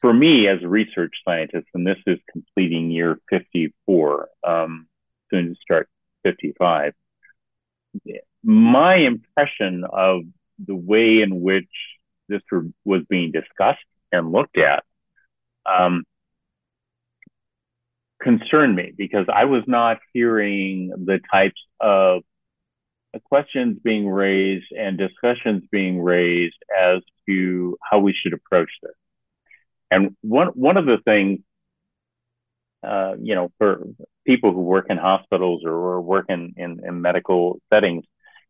[0.00, 4.86] for me as a research scientist, and this is completing year 54, um,
[5.30, 5.88] soon to start
[6.22, 6.92] 55,
[8.42, 10.22] my impression of
[10.64, 11.68] the way in which
[12.28, 12.42] this
[12.84, 14.84] was being discussed and looked at
[15.66, 16.04] um,
[18.20, 22.22] concerned me because I was not hearing the types of
[23.24, 28.92] questions being raised and discussions being raised as to how we should approach this.
[29.90, 31.40] And one one of the things,
[32.82, 33.84] uh, you know, for
[34.26, 38.04] people who work in hospitals or work in, in, in medical settings,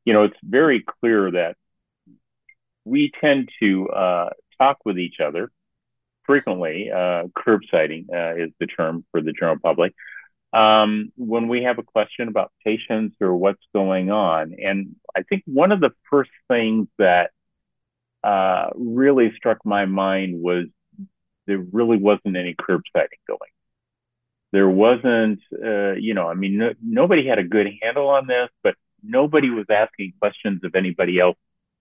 [0.05, 1.57] you know, it's very clear that
[2.87, 5.51] we tend to uh, talk with each other
[6.25, 6.91] frequently.
[6.91, 9.95] Uh, curbsiding uh, is the term for the general public.
[10.53, 14.55] Um, when we have a question about patients or what's going on.
[14.63, 17.33] And I think one of the first things that
[18.23, 20.67] uh, really struck my mind was
[21.47, 23.51] there really wasn't any curb curbsiding going.
[24.53, 28.49] There wasn't, uh, you know, I mean, no, nobody had a good handle on this,
[28.63, 31.37] but nobody was asking questions of anybody else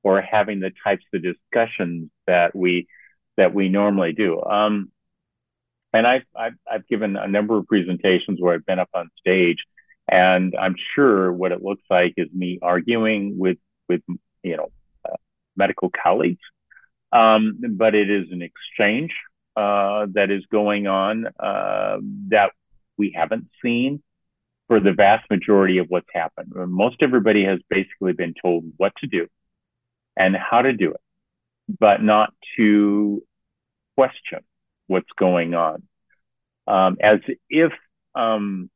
[0.06, 2.88] or having the types of discussions that we
[3.38, 4.40] that we normally do.
[4.40, 4.92] Um,
[5.94, 9.58] and I've, I've, I've given a number of presentations where I've been up on stage,
[10.10, 13.58] and I'm sure what it looks like is me arguing with
[13.90, 14.02] with
[14.44, 14.70] you know
[15.04, 15.16] uh,
[15.56, 16.44] medical colleagues,
[17.12, 19.12] um, but it is an exchange
[19.56, 21.98] uh, that is going on uh,
[22.30, 22.52] that
[22.96, 24.04] we haven't seen
[24.68, 26.54] for the vast majority of what's happened.
[26.54, 29.28] Most everybody has basically been told what to do
[30.18, 31.02] and how to do it,
[31.80, 33.24] but not to
[33.96, 34.40] question
[34.88, 35.84] what's going on.
[36.68, 37.72] Um, as if,
[38.16, 38.70] um,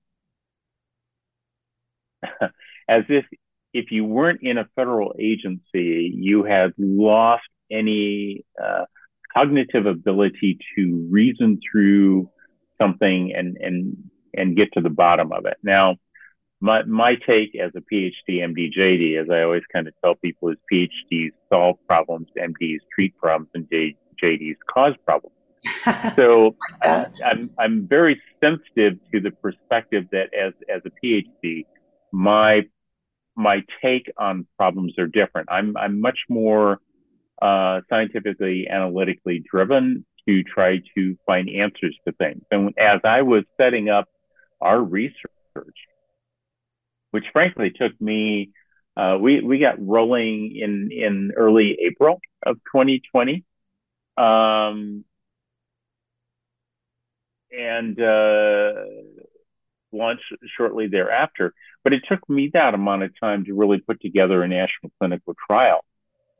[2.88, 3.26] as if
[3.74, 8.86] if you weren't in a federal agency, you had lost any uh,
[9.34, 12.30] cognitive ability to reason through
[12.82, 15.58] something and and and get to the bottom of it.
[15.64, 15.98] Now,
[16.62, 20.50] my my take as a PhD MD JD, as I always kind of tell people,
[20.50, 25.36] is PhDs solve problems, MDs treat problems, and J, JDs cause problems.
[26.16, 31.66] so uh, I'm I'm very sensitive to the perspective that as as a PhD,
[32.12, 32.62] my
[33.36, 35.50] my take on problems are different.
[35.52, 36.80] I'm I'm much more
[37.42, 42.44] uh, scientifically analytically driven to try to find answers to things.
[42.52, 44.10] And as I was setting up
[44.62, 45.16] our research,
[47.12, 48.52] which frankly took me,
[48.98, 53.44] uh, we we got rolling in in early April of 2020.
[54.18, 55.06] Um,
[57.52, 58.74] and uh,
[59.92, 60.22] launch
[60.58, 61.54] shortly thereafter.
[61.84, 65.36] But it took me that amount of time to really put together a national clinical
[65.48, 65.84] trial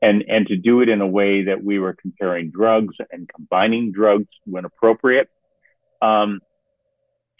[0.02, 3.92] and, and to do it in a way that we were comparing drugs and combining
[3.92, 5.28] drugs when appropriate.
[6.02, 6.40] Um,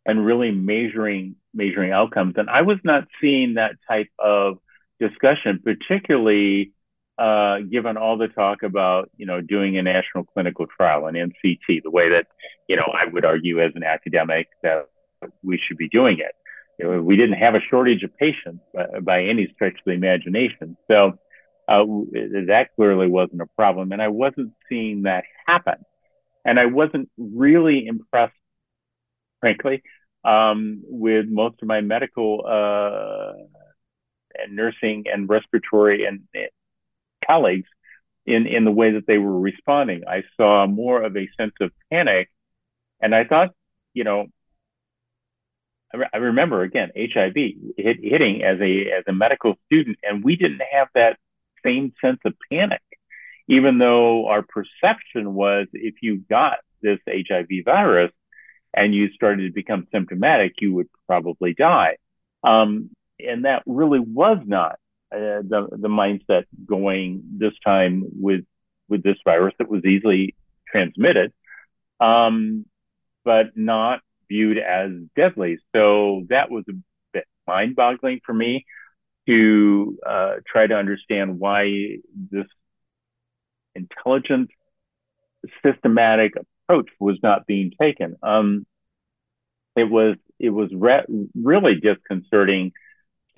[0.06, 2.34] and really measuring measuring outcomes.
[2.36, 4.58] And I was not seeing that type of
[4.98, 6.72] discussion, particularly
[7.20, 11.82] uh, given all the talk about you know doing a national clinical trial an NCT,
[11.82, 12.26] the way that
[12.66, 14.86] you know I would argue as an academic that
[15.42, 16.34] we should be doing it.
[16.78, 19.92] You know, we didn't have a shortage of patients by, by any stretch of the
[19.92, 21.18] imagination, so
[21.68, 21.84] uh,
[22.48, 25.84] that clearly wasn't a problem, and I wasn't seeing that happen,
[26.46, 28.32] and I wasn't really impressed,
[29.40, 29.82] frankly,
[30.24, 33.32] um, with most of my medical uh,
[34.34, 36.22] and nursing and respiratory and
[37.26, 37.68] colleagues
[38.26, 40.02] in, in the way that they were responding.
[40.08, 42.30] I saw more of a sense of panic.
[43.00, 43.50] And I thought,
[43.94, 44.26] you know,
[45.92, 47.34] I, re- I remember again, HIV
[47.76, 51.18] hit, hitting as a, as a medical student, and we didn't have that
[51.64, 52.82] same sense of panic,
[53.48, 58.12] even though our perception was if you got this HIV virus
[58.74, 61.96] and you started to become symptomatic, you would probably die.
[62.42, 64.78] Um, and that really was not
[65.12, 68.44] uh, the the mindset going this time with
[68.88, 70.34] with this virus that was easily
[70.68, 71.32] transmitted,
[72.00, 72.64] um,
[73.24, 75.58] but not viewed as deadly.
[75.74, 76.74] So that was a
[77.12, 78.64] bit mind-boggling for me
[79.26, 81.98] to uh, try to understand why
[82.30, 82.46] this
[83.74, 84.50] intelligent,
[85.64, 86.32] systematic
[86.70, 88.16] approach was not being taken.
[88.22, 88.66] Um,
[89.76, 91.04] it was it was re-
[91.34, 92.72] really disconcerting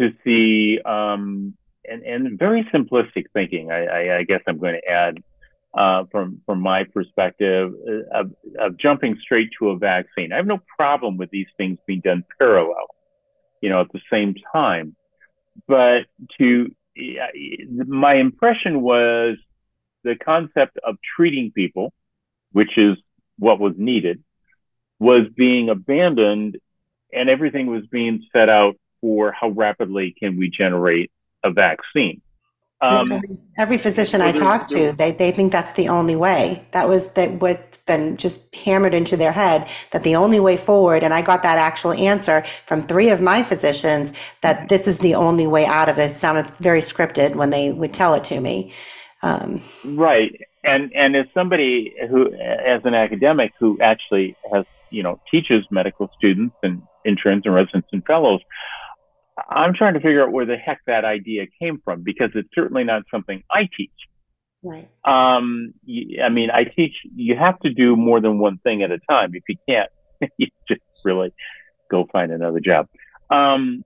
[0.00, 1.54] to see um,
[1.84, 5.18] and, and very simplistic thinking, I, I, I guess I'm going to add
[5.74, 10.32] uh, from from my perspective uh, of, of, jumping straight to a vaccine.
[10.32, 12.86] I have no problem with these things being done parallel,
[13.62, 14.94] you know, at the same time.
[15.66, 16.02] But
[16.38, 16.70] to
[17.86, 19.38] my impression was
[20.04, 21.92] the concept of treating people,
[22.52, 22.98] which is
[23.38, 24.22] what was needed,
[24.98, 26.58] was being abandoned,
[27.12, 31.10] and everything was being set out for how rapidly can we generate
[31.44, 32.22] a vaccine.
[32.82, 33.22] Um,
[33.56, 36.66] Every physician I talk to, they, they think that's the only way.
[36.72, 41.04] That was that what's been just hammered into their head that the only way forward,
[41.04, 44.12] and I got that actual answer from three of my physicians
[44.42, 46.10] that this is the only way out of it.
[46.10, 48.72] it sounded very scripted when they would tell it to me.
[49.22, 50.32] Um, right,
[50.64, 56.10] and and as somebody who, as an academic who actually has you know teaches medical
[56.16, 58.40] students and interns and residents and fellows,
[59.48, 62.84] I'm trying to figure out where the heck that idea came from because it's certainly
[62.84, 63.90] not something I teach.
[64.62, 64.88] Right.
[65.04, 65.74] Um,
[66.22, 69.32] I mean, I teach you have to do more than one thing at a time.
[69.34, 69.90] If you can't,
[70.38, 71.32] you just really
[71.90, 72.88] go find another job.
[73.30, 73.84] Um,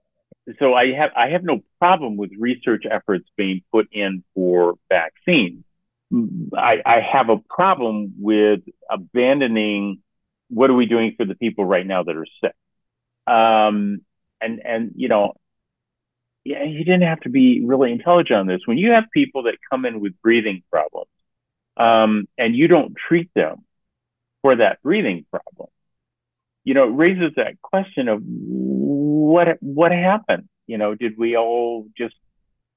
[0.59, 5.63] so I have I have no problem with research efforts being put in for vaccines.
[6.55, 10.01] I, I have a problem with abandoning
[10.49, 12.53] what are we doing for the people right now that are sick.
[13.25, 14.01] Um,
[14.39, 15.33] and and you know,
[16.43, 18.61] yeah, you didn't have to be really intelligent on this.
[18.65, 21.09] When you have people that come in with breathing problems,
[21.75, 23.65] um, and you don't treat them
[24.41, 25.67] for that breathing problem,
[26.63, 30.47] you know, it raises that question of what what happened.
[30.67, 32.15] You know, did we all just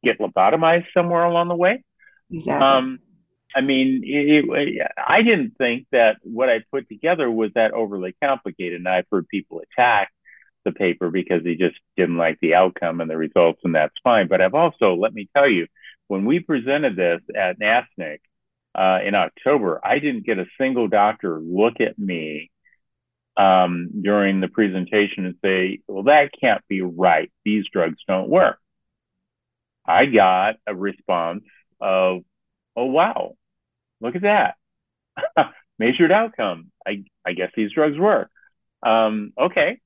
[0.03, 1.85] get lobotomized somewhere along the way?
[2.31, 2.67] Exactly.
[2.67, 2.99] Um,
[3.55, 8.15] I mean, it, it, I didn't think that what I put together was that overly
[8.23, 8.79] complicated.
[8.79, 10.11] And I've heard people attack
[10.65, 14.29] the paper because they just didn't like the outcome and the results, and that's fine.
[14.29, 15.67] But I've also, let me tell you,
[16.09, 18.19] when we presented this at NASNC
[18.75, 22.51] uh, in October, I didn't get a single doctor look at me
[23.37, 27.33] um, during the presentation and say, well, that can't be right.
[27.45, 28.59] These drugs don't work.
[29.87, 31.45] I got a response
[31.81, 32.23] of,
[32.77, 33.35] oh, wow,
[34.01, 34.55] look at that.
[35.79, 36.71] Measured outcome.
[36.87, 38.31] I, I guess these drugs work.
[38.83, 39.81] Um, okay.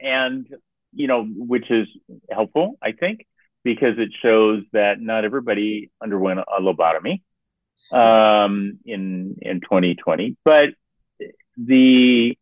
[0.00, 0.46] And,
[0.92, 1.86] you know, which is
[2.30, 3.26] helpful, I think,
[3.64, 7.22] because it shows that not everybody underwent a lobotomy
[7.92, 10.36] um, in, in 2020.
[10.44, 10.70] But
[11.56, 12.36] the,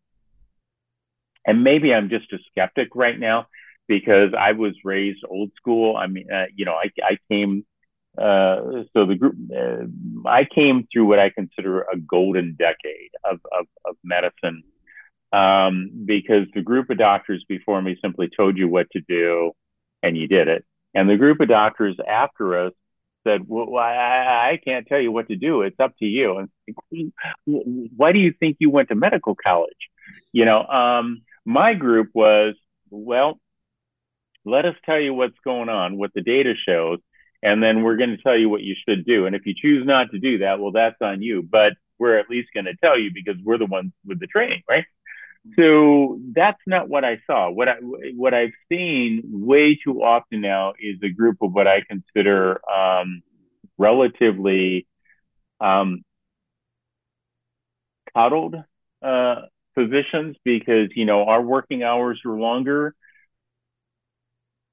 [1.45, 3.47] and maybe I'm just a skeptic right now
[3.89, 5.97] because I was raised old school.
[5.97, 7.65] I mean, uh, you know, I, I came
[8.19, 13.41] uh, so the group, uh, I came through what I consider a golden decade of,
[13.57, 14.63] of, of medicine
[15.33, 19.53] um, because the group of doctors before me simply told you what to do
[20.03, 20.65] and you did it.
[20.95, 22.73] And the group of doctors after us
[23.25, 25.63] said, well, I, I can't tell you what to do.
[25.63, 26.39] It's up to you.
[26.87, 27.13] And
[27.45, 29.71] why do you think you went to medical college?
[30.33, 32.55] You know, um, my group was,
[32.91, 33.39] well,
[34.45, 36.99] let us tell you what's going on, what the data shows,
[37.43, 39.27] and then we're going to tell you what you should do.
[39.27, 41.43] And if you choose not to do that, well, that's on you.
[41.43, 44.63] But we're at least going to tell you because we're the ones with the training,
[44.69, 44.85] right?
[45.57, 47.51] So that's not what I saw.
[47.51, 47.77] What I
[48.15, 53.23] what I've seen way too often now is a group of what I consider um,
[53.79, 54.87] relatively
[55.61, 56.03] um,
[58.15, 58.57] coddled
[59.03, 59.35] uh,
[59.75, 62.95] physicians because you know our working hours are longer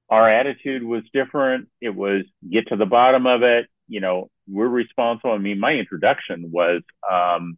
[0.09, 1.67] our attitude was different.
[1.81, 3.67] It was get to the bottom of it.
[3.87, 5.31] You know, we're responsible.
[5.31, 7.57] I mean, my introduction was um,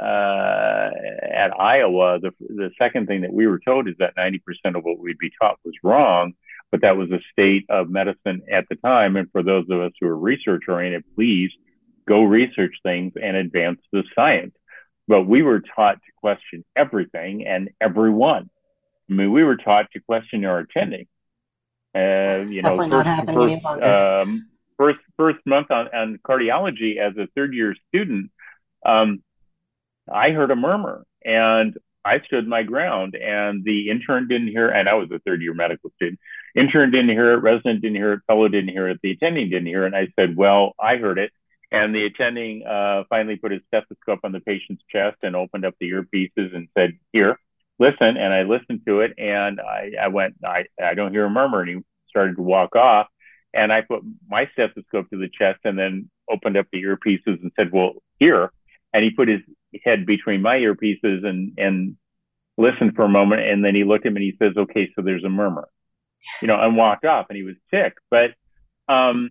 [0.00, 0.90] uh,
[1.22, 2.18] at Iowa.
[2.20, 4.40] The, the second thing that we were told is that 90%
[4.76, 6.32] of what we'd be taught was wrong,
[6.70, 9.16] but that was the state of medicine at the time.
[9.16, 11.50] And for those of us who are research oriented, please
[12.08, 14.54] go research things and advance the science.
[15.06, 18.50] But we were taught to question everything and everyone.
[19.08, 21.06] I mean, we were taught to question our attending
[21.94, 27.52] uh, you know, first, first, um, first, first month on, on cardiology as a third
[27.54, 28.30] year student,
[28.84, 29.22] um,
[30.10, 34.88] I heard a murmur and I stood my ground and the intern didn't hear, and
[34.88, 36.18] I was a third year medical student.
[36.54, 39.66] Intern didn't hear it, resident didn't hear it, fellow didn't hear it, the attending didn't
[39.66, 39.92] hear it.
[39.92, 41.32] And I said, well, I heard it.
[41.72, 45.74] And the attending uh, finally put his stethoscope on the patient's chest and opened up
[45.78, 47.38] the earpieces and said, here,
[47.80, 51.30] listen, and I listened to it, and I, I went, I, I don't hear a
[51.30, 51.78] murmur, and he
[52.08, 53.06] started to walk off,
[53.54, 57.50] and I put my stethoscope to the chest, and then opened up the earpieces and
[57.56, 58.52] said, "Well, here,"
[58.92, 59.40] and he put his
[59.82, 61.96] head between my earpieces and and
[62.58, 65.02] listened for a moment, and then he looked at me and he says, "Okay, so
[65.02, 65.66] there's a murmur,"
[66.42, 68.30] you know, and walked off, and he was sick, but.
[68.88, 69.30] Um,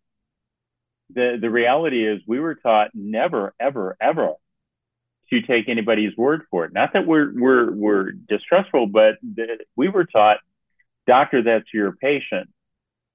[1.12, 4.36] the the reality is we were taught never ever ever
[5.30, 6.74] to take anybody's word for it.
[6.74, 10.38] Not that we're we're we're distrustful, but the, we were taught,
[11.08, 12.50] doctor, that's your patient.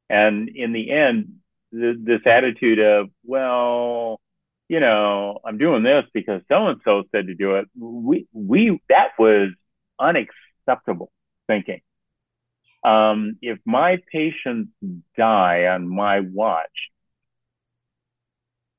[0.08, 1.36] And in the end,
[1.72, 4.20] th- this attitude of, well,
[4.68, 7.68] you know, I'm doing this because so and so said to do it.
[7.78, 9.50] We we that was
[9.98, 11.10] unacceptable
[11.46, 11.80] thinking.
[12.82, 14.70] Um, if my patients
[15.16, 16.90] die on my watch,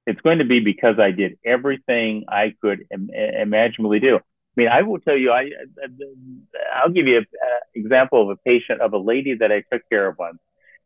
[0.05, 4.17] it's going to be because I did everything I could Im- imaginably do.
[4.17, 5.49] I mean, I will tell you, I,
[6.73, 7.25] I'll give you an
[7.73, 10.37] example of a patient of a lady that I took care of once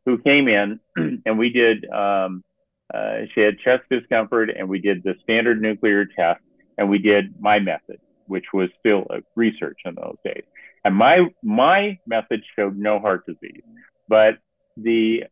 [0.05, 0.79] who came in
[1.25, 2.43] and we did, um,
[2.91, 6.41] uh, she had chest discomfort and we did the standard nuclear test
[6.77, 10.43] and we did my method, which was still a research in those days.
[10.83, 13.61] And my, my method showed no heart disease,
[14.07, 14.35] but
[14.77, 15.25] the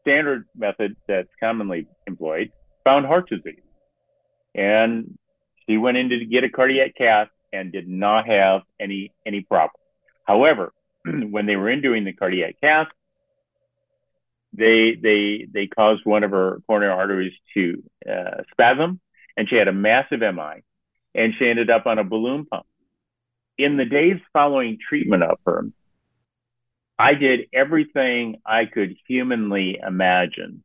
[0.00, 2.50] standard method that's commonly employed
[2.84, 3.60] found heart disease.
[4.54, 5.18] And
[5.66, 9.80] she went in to get a cardiac cath and did not have any any problem.
[10.24, 10.72] However,
[11.04, 12.88] when they were in doing the cardiac cath,
[14.52, 19.00] they they they caused one of her coronary arteries to uh, spasm,
[19.36, 20.62] and she had a massive MI,
[21.14, 22.66] and she ended up on a balloon pump.
[23.56, 25.64] In the days following treatment of her,
[26.98, 30.63] I did everything I could humanly imagine.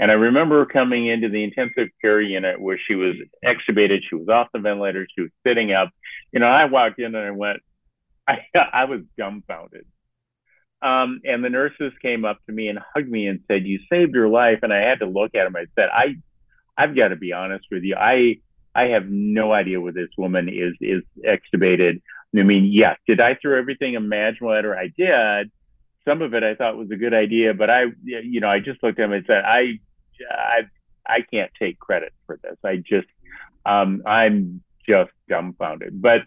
[0.00, 3.14] And I remember coming into the intensive care unit where she was
[3.44, 4.00] extubated.
[4.08, 5.06] She was off the ventilator.
[5.14, 5.90] She was sitting up.
[6.32, 7.60] You know, I walked in and I went,
[8.28, 9.86] I, I was dumbfounded.
[10.82, 14.14] Um, and the nurses came up to me and hugged me and said, "You saved
[14.14, 15.56] her life." And I had to look at them.
[15.56, 16.16] I said, "I,
[16.76, 17.96] I've got to be honest with you.
[17.96, 18.36] I,
[18.74, 22.02] I have no idea where this woman is is extubated.
[22.36, 24.76] I mean, yes, did I throw everything imaginable at her?
[24.76, 25.50] I did.
[26.06, 28.82] Some of it I thought was a good idea, but I, you know, I just
[28.82, 29.78] looked at him and said, I,
[30.30, 30.60] I,
[31.06, 32.56] I can't take credit for this.
[32.64, 33.06] I just,
[33.64, 36.00] um, I'm just dumbfounded.
[36.00, 36.22] But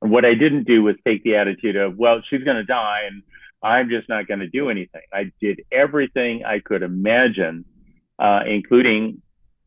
[0.00, 3.22] what I didn't do was take the attitude of, well, she's going to die and
[3.62, 5.02] I'm just not going to do anything.
[5.12, 7.64] I did everything I could imagine,
[8.18, 9.20] uh, including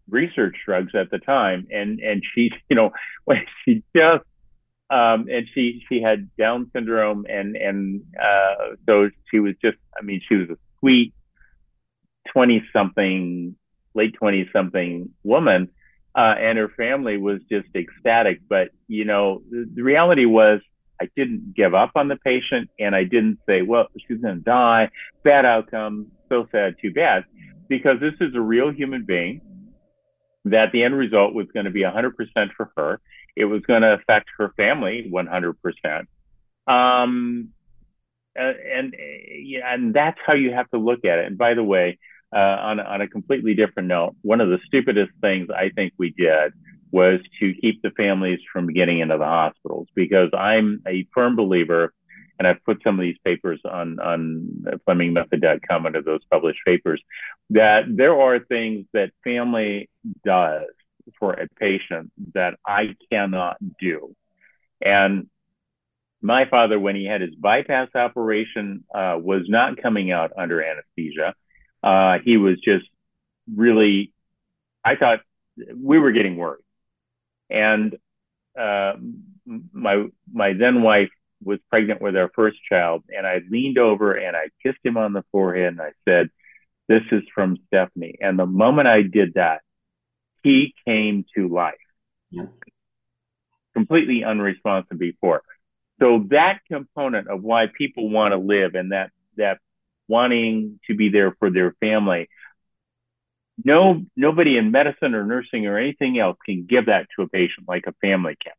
[0.10, 1.68] research drugs at the time.
[1.72, 2.92] And, and she, you know,
[3.26, 4.26] when she just
[4.94, 10.04] um, and she she had Down syndrome, and and uh, so she was just, I
[10.04, 11.14] mean, she was a sweet
[12.32, 13.56] twenty something,
[13.96, 15.70] late twenty something woman,
[16.16, 18.42] uh, and her family was just ecstatic.
[18.48, 20.62] But you know, the, the reality was,
[21.02, 24.42] I didn't give up on the patient, and I didn't say, well, she's going to
[24.42, 24.90] die,
[25.24, 27.26] bad outcome, so sad, too bad,
[27.68, 29.42] because this is a real human being.
[30.46, 32.12] That the end result was going to be 100%
[32.58, 33.00] for her
[33.36, 36.06] it was going to affect her family 100%.
[36.68, 37.50] Um,
[38.36, 41.28] and, and that's how you have to look at it.
[41.28, 42.00] And by the way,
[42.34, 46.12] uh, on, on a completely different note, one of the stupidest things I think we
[46.12, 46.54] did
[46.92, 51.94] was to keep the families from getting into the hospitals because I'm a firm believer,
[52.38, 57.02] and I've put some of these papers on on FlemingMethod.com under those published papers,
[57.50, 59.90] that there are things that family
[60.24, 60.66] does
[61.20, 64.16] for a patient that I cannot do.
[64.82, 65.28] And
[66.22, 71.34] my father, when he had his bypass operation, uh, was not coming out under anesthesia.
[71.84, 72.86] Uh, he was just
[73.54, 74.14] really,
[74.84, 75.20] I thought
[75.58, 76.64] we were getting worried.
[77.50, 77.98] And
[78.58, 78.94] uh,
[79.46, 81.10] my my then wife
[81.44, 85.14] was pregnant with our first child, and I leaned over and I kissed him on
[85.14, 86.30] the forehead and I said,
[86.88, 89.62] "This is from Stephanie." And the moment I did that,
[90.44, 91.76] he came to life.
[93.74, 95.42] Completely unresponsive before.
[96.00, 99.60] So that component of why people want to live and that that
[100.08, 102.28] wanting to be there for their family,
[103.64, 107.68] no nobody in medicine or nursing or anything else can give that to a patient
[107.68, 108.54] like a family can.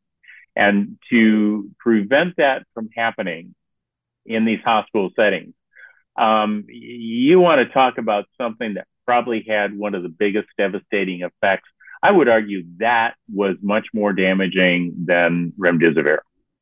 [0.57, 3.55] And to prevent that from happening
[4.25, 5.55] in these hospital settings,
[6.17, 11.23] um, you want to talk about something that probably had one of the biggest devastating
[11.23, 11.69] effects
[12.05, 16.19] I would argue that was much more damaging than remdesivir.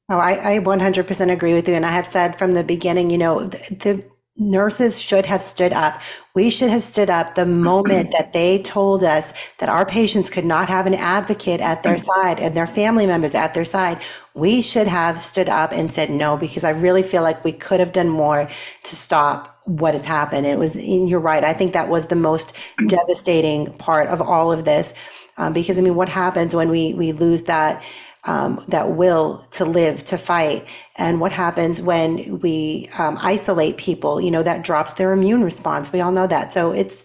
[0.08, 1.74] Oh, I, I 100% agree with you.
[1.74, 4.04] And I have said from the beginning, you know, the, the
[4.36, 6.00] nurses should have stood up.
[6.34, 10.44] We should have stood up the moment that they told us that our patients could
[10.44, 12.04] not have an advocate at their mm.
[12.04, 14.00] side and their family members at their side.
[14.34, 17.80] We should have stood up and said no, because I really feel like we could
[17.80, 18.48] have done more
[18.84, 20.46] to stop what has happened.
[20.46, 21.44] It was, you're right.
[21.44, 22.54] I think that was the most
[22.86, 24.94] devastating part of all of this.
[25.42, 27.82] Um, because I mean, what happens when we we lose that
[28.24, 30.66] um, that will to live to fight,
[30.96, 34.20] and what happens when we um, isolate people?
[34.20, 35.92] You know, that drops their immune response.
[35.92, 36.52] We all know that.
[36.52, 37.04] So it's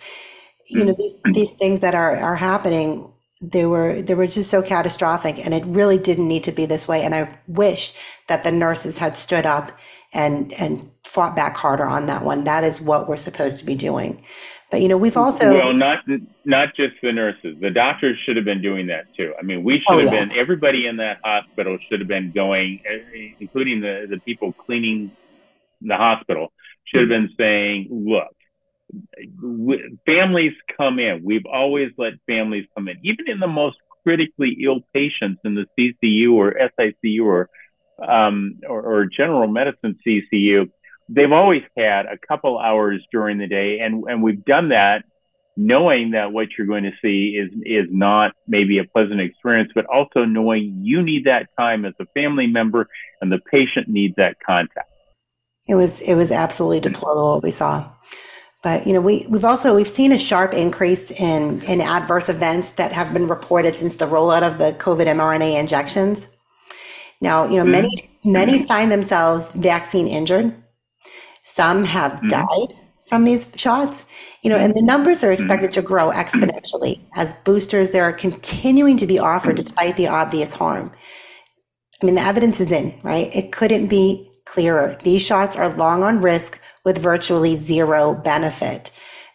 [0.68, 3.14] you know these these things that are are happening.
[3.42, 6.88] They were they were just so catastrophic, and it really didn't need to be this
[6.88, 7.04] way.
[7.04, 7.94] And I wish
[8.28, 9.72] that the nurses had stood up
[10.14, 12.46] and and fought back harder on that one.
[12.46, 14.24] That is what we're supposed to be doing.
[14.70, 16.04] But you know, we've also well, not
[16.44, 17.56] not just the nurses.
[17.62, 19.34] The doctors should have been doing that too.
[19.40, 20.26] I mean, we should oh, have yeah.
[20.26, 20.38] been.
[20.38, 25.12] Everybody in that hospital should have been going, eh, including the the people cleaning
[25.82, 26.52] the hospital,
[26.84, 28.36] should have been saying, "Look,
[30.06, 31.24] families come in.
[31.24, 35.66] We've always let families come in, even in the most critically ill patients in the
[35.80, 37.50] CCU or SICU or
[38.06, 40.70] um, or, or general medicine CCU."
[41.10, 45.04] They've always had a couple hours during the day, and and we've done that
[45.58, 49.86] knowing that what you're going to see is is not maybe a pleasant experience, but
[49.86, 52.88] also knowing you need that time as a family member
[53.22, 54.90] and the patient needs that contact.
[55.68, 57.92] It was it was absolutely deplorable what we saw.
[58.64, 62.72] But you know, we, we've also we've seen a sharp increase in, in adverse events
[62.72, 66.28] that have been reported since the rollout of the COVID mRNA injections.
[67.22, 67.72] Now, you know, mm-hmm.
[67.72, 70.56] many many find themselves vaccine injured
[71.48, 72.28] some have mm-hmm.
[72.28, 72.78] died
[73.08, 74.06] from these shots,
[74.42, 78.98] you know, and the numbers are expected to grow exponentially as boosters that are continuing
[78.98, 80.92] to be offered despite the obvious harm.
[82.02, 83.34] I mean, the evidence is in, right?
[83.34, 84.98] It couldn't be clearer.
[85.04, 88.92] These shots are long on risk with virtually zero benefit.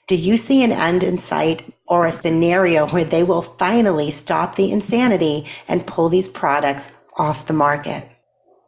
[0.07, 4.57] Do you see an end in sight or a scenario where they will finally stop
[4.57, 8.12] the insanity and pull these products off the market?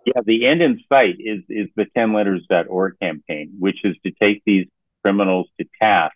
[0.05, 4.67] Yeah, the end in sight is is the 10letters.org campaign, which is to take these
[5.03, 6.15] criminals to task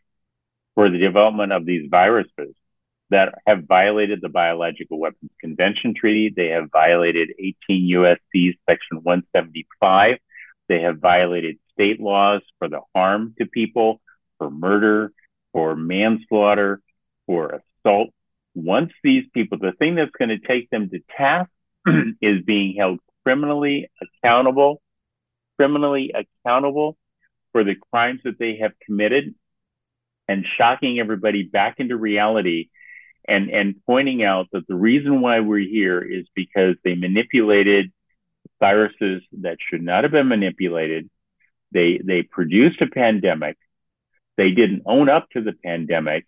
[0.74, 2.54] for the development of these viruses
[3.10, 6.32] that have violated the Biological Weapons Convention Treaty.
[6.34, 10.18] They have violated 18 USC Section 175.
[10.68, 14.00] They have violated state laws for the harm to people,
[14.36, 15.12] for murder,
[15.52, 16.82] for manslaughter,
[17.26, 18.10] for assault.
[18.54, 21.50] Once these people, the thing that's going to take them to task
[22.20, 22.98] is being held
[23.28, 24.80] criminally accountable,
[25.58, 26.96] criminally accountable
[27.52, 29.34] for the crimes that they have committed
[30.26, 32.70] and shocking everybody back into reality
[33.28, 37.92] and, and pointing out that the reason why we're here is because they manipulated
[38.60, 41.10] viruses that should not have been manipulated.
[41.70, 43.58] They, they produced a pandemic.
[44.38, 46.24] They didn't own up to the pandemic.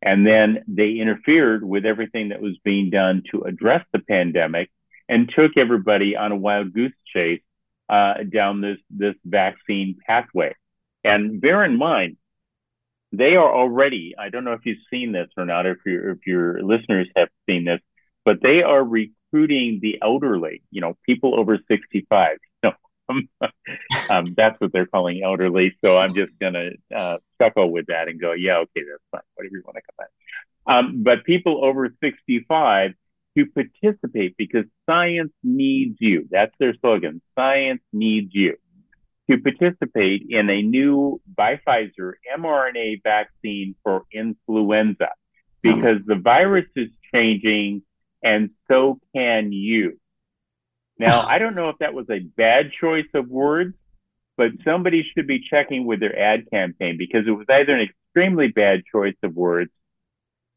[0.00, 4.70] And then they interfered with everything that was being done to address the pandemic
[5.08, 7.42] and took everybody on a wild goose chase
[7.88, 10.54] uh, down this this vaccine pathway.
[11.02, 12.16] And bear in mind,
[13.12, 14.14] they are already.
[14.18, 17.28] I don't know if you've seen this or not, if your if your listeners have
[17.48, 17.80] seen this,
[18.24, 20.62] but they are recruiting the elderly.
[20.70, 22.38] You know, people over sixty five.
[22.62, 22.72] No,
[24.10, 25.76] um, that's what they're calling elderly.
[25.84, 29.20] So I'm just gonna uh, chuckle with that and go, yeah, okay, that's fine.
[29.34, 30.10] Whatever you want to call it.
[30.66, 32.94] Um, but people over 65
[33.36, 36.28] to participate because science needs you.
[36.30, 37.20] That's their slogan.
[37.34, 38.56] Science needs you
[39.30, 45.08] to participate in a new by Pfizer mRNA vaccine for influenza
[45.62, 47.82] because the virus is changing
[48.22, 49.98] and so can you.
[50.98, 53.74] Now, I don't know if that was a bad choice of words,
[54.36, 58.48] but somebody should be checking with their ad campaign because it was either an extremely
[58.48, 59.70] bad choice of words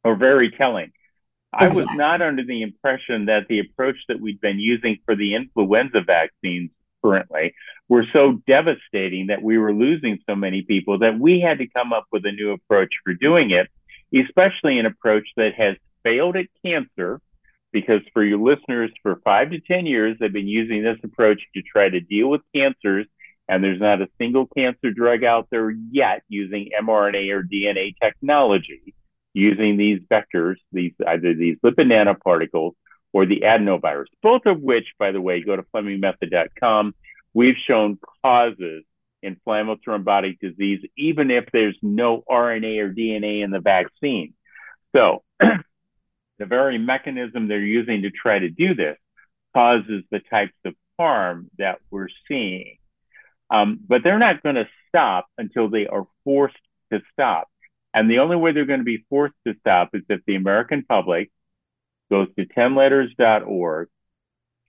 [0.03, 0.91] or very telling.
[1.53, 5.35] I was not under the impression that the approach that we'd been using for the
[5.35, 6.71] influenza vaccines
[7.03, 7.53] currently
[7.87, 11.93] were so devastating that we were losing so many people that we had to come
[11.93, 13.69] up with a new approach for doing it,
[14.13, 17.21] especially an approach that has failed at cancer.
[17.73, 21.61] Because for your listeners, for five to 10 years, they've been using this approach to
[21.61, 23.05] try to deal with cancers.
[23.49, 28.95] And there's not a single cancer drug out there yet using mRNA or DNA technology
[29.37, 32.71] using these vectors, these either these lipid nanoparticles
[33.13, 36.95] or the adenovirus, both of which, by the way, go to FlemingMethod.com.
[37.33, 38.83] We've shown causes
[39.21, 44.33] inflammatory thrombotic disease, even if there's no RNA or DNA in the vaccine.
[44.95, 48.97] So, the very mechanism they're using to try to do this
[49.53, 52.77] causes the types of harm that we're seeing.
[53.51, 56.57] Um, but they're not going to stop until they are forced
[56.91, 57.49] to stop.
[57.93, 60.83] And the only way they're going to be forced to stop is if the American
[60.83, 61.31] public
[62.09, 63.89] goes to 10letters.org,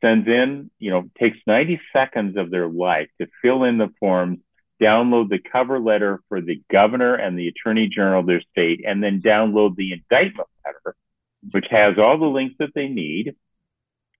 [0.00, 4.38] sends in, you know, takes 90 seconds of their life to fill in the forms,
[4.80, 9.02] download the cover letter for the governor and the attorney general of their state, and
[9.02, 10.96] then download the indictment letter,
[11.50, 13.34] which has all the links that they need,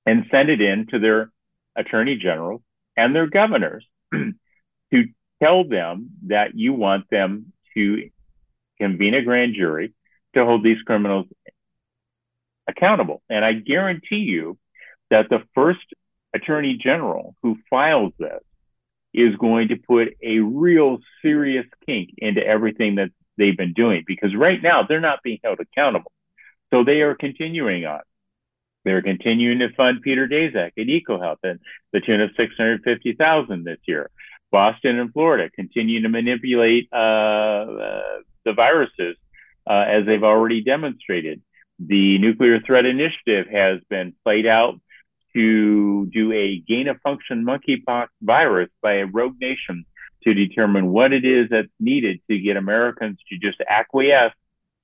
[0.05, 1.31] and send it in to their
[1.77, 2.63] attorney general
[2.97, 5.05] and their governors to
[5.41, 8.11] tell them that you want them to
[8.81, 9.93] convene a grand jury
[10.35, 11.27] to hold these criminals
[12.69, 13.23] accountable.
[13.29, 14.59] And I guarantee you
[15.11, 15.85] that the first
[16.35, 18.43] attorney general who files this
[19.15, 24.35] is going to put a real serious kink into everything that they've been doing because
[24.37, 26.13] right now they're not being held accountable.
[26.71, 28.01] So they are continuing on.
[28.85, 31.59] They're continuing to fund Peter Daszak at EcoHealth at
[31.93, 34.11] the tune of 650,000 this year.
[34.51, 38.19] Boston and Florida continue to manipulate uh, uh,
[38.49, 39.17] the viruses
[39.69, 41.43] uh, as they've already demonstrated.
[41.79, 44.81] The Nuclear Threat Initiative has been played out
[45.35, 49.85] to do a gain of function monkeypox virus by a rogue nation
[50.25, 54.33] to determine what it is that's needed to get Americans to just acquiesce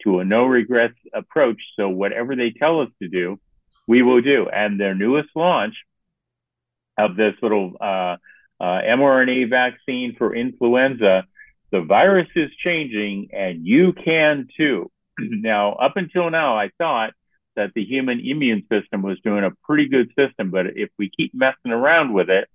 [0.02, 1.60] to a no regrets approach.
[1.76, 3.40] So whatever they tell us to do,
[3.88, 4.48] we will do.
[4.48, 5.74] And their newest launch
[6.98, 8.16] of this little uh,
[8.60, 11.24] uh, mRNA vaccine for influenza
[11.74, 14.90] the virus is changing and you can too.
[15.18, 17.12] now, up until now, I thought
[17.56, 21.32] that the human immune system was doing a pretty good system, but if we keep
[21.34, 22.48] messing around with it,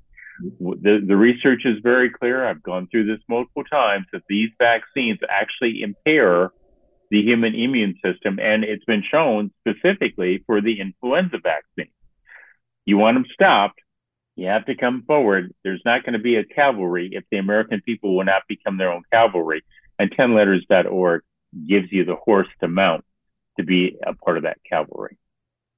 [0.59, 2.37] The, the research is very clear.
[2.47, 6.51] I've gone through this multiple times that these vaccines actually impair
[7.11, 11.91] the human immune system, and it's been shown specifically for the influenza vaccine.
[12.85, 13.79] You want them stopped,
[14.39, 15.53] you have to come forward.
[15.63, 18.91] There's not going to be a cavalry if the American people will not become their
[18.91, 19.63] own cavalry.
[19.97, 21.21] And 10letters.org
[21.67, 23.03] gives you the horse to mount
[23.57, 25.17] to be a part of that cavalry.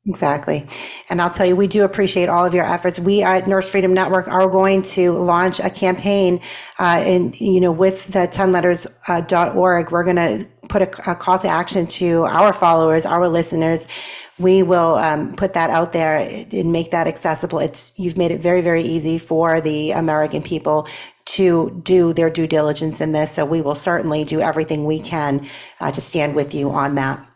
[0.07, 0.64] Exactly.
[1.09, 2.99] And I'll tell you, we do appreciate all of your efforts.
[2.99, 6.39] We at Nurse Freedom Network are going to launch a campaign,
[6.80, 9.86] uh, in, you know, with the 10letters.org.
[9.86, 13.86] Uh, We're going to put a, a, call to action to our followers, our listeners.
[14.42, 17.60] We will um, put that out there and make that accessible.
[17.60, 20.88] It's, you've made it very, very easy for the American people
[21.26, 23.32] to do their due diligence in this.
[23.32, 25.48] So we will certainly do everything we can
[25.80, 27.28] uh, to stand with you on that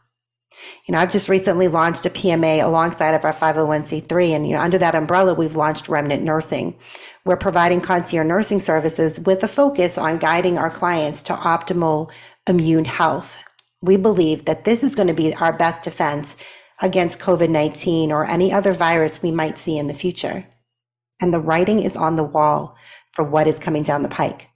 [0.86, 4.30] you know, I've just recently launched a PMA alongside of our 501c3.
[4.30, 6.78] And, you know, under that umbrella, we've launched Remnant Nursing.
[7.26, 12.12] We're providing concierge nursing services with a focus on guiding our clients to optimal
[12.48, 13.44] immune health.
[13.82, 16.38] We believe that this is going to be our best defense
[16.82, 20.48] against COVID 19 or any other virus we might see in the future.
[21.22, 22.76] And the writing is on the wall
[23.12, 24.50] for what is coming down the pike.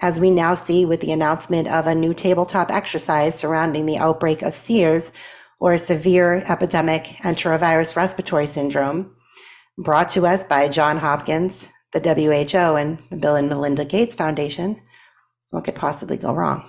[0.00, 4.42] As we now see with the announcement of a new tabletop exercise surrounding the outbreak
[4.42, 5.12] of SEERS,
[5.60, 9.14] or a severe epidemic enterovirus respiratory syndrome,
[9.78, 14.82] brought to us by John Hopkins, the WHO, and the Bill and Melinda Gates Foundation,
[15.50, 16.68] what could possibly go wrong?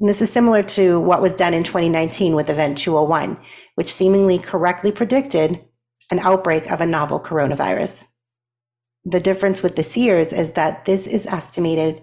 [0.00, 3.36] And this is similar to what was done in 2019 with Event 201,
[3.74, 5.64] which seemingly correctly predicted
[6.10, 8.04] an outbreak of a novel coronavirus.
[9.04, 12.02] The difference with the SEERS is that this is estimated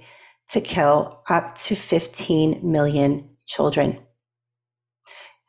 [0.49, 3.99] to kill up to 15 million children.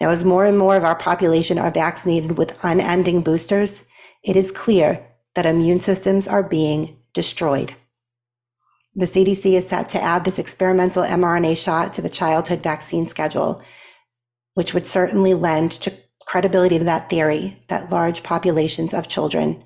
[0.00, 3.84] Now, as more and more of our population are vaccinated with unending boosters,
[4.22, 7.74] it is clear that immune systems are being destroyed.
[8.98, 13.62] The CDC is set to add this experimental mRNA shot to the childhood vaccine schedule,
[14.54, 15.92] which would certainly lend to
[16.26, 19.62] credibility to that theory that large populations of children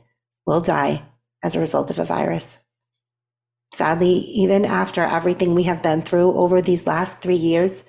[0.47, 1.07] will die
[1.45, 2.59] as a result of a virus.
[3.73, 7.85] Sadly, even after everything we have been through over these last three years,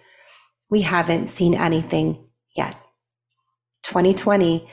[0.69, 2.23] we haven't seen anything
[2.55, 2.77] yet.
[3.81, 4.69] 2020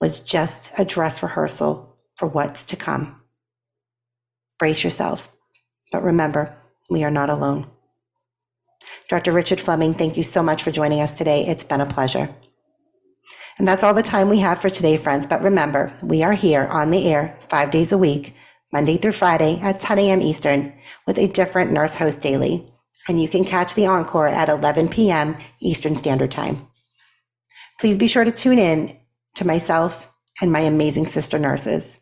[0.00, 3.20] was just a dress rehearsal for what's to come.
[4.58, 5.36] Brace yourselves,
[5.92, 6.56] but remember,
[6.90, 7.70] we are not alone.
[9.08, 9.32] Dr.
[9.32, 11.44] Richard Fleming, thank you so much for joining us today.
[11.46, 12.34] It's been a pleasure.
[13.58, 15.26] And that's all the time we have for today, friends.
[15.26, 18.34] But remember, we are here on the air five days a week,
[18.72, 20.20] Monday through Friday at 10 a.m.
[20.20, 20.72] Eastern,
[21.06, 22.74] with a different nurse host daily
[23.08, 25.36] and you can catch the encore at 11 p.m.
[25.60, 26.66] Eastern Standard Time.
[27.80, 28.98] Please be sure to tune in
[29.34, 31.96] to myself and my amazing sister nurses.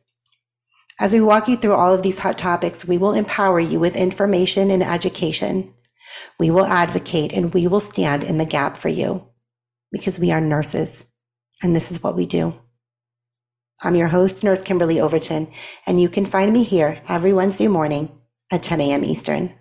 [1.03, 3.96] As we walk you through all of these hot topics, we will empower you with
[3.96, 5.74] information and education.
[6.38, 9.26] We will advocate and we will stand in the gap for you
[9.90, 11.05] because we are nurses
[11.61, 12.55] and this is what we do.
[13.82, 15.50] I'm your host, Nurse Kimberly Overton,
[15.88, 18.16] and you can find me here every Wednesday morning
[18.53, 19.03] at 10 a.m.
[19.03, 19.53] Eastern.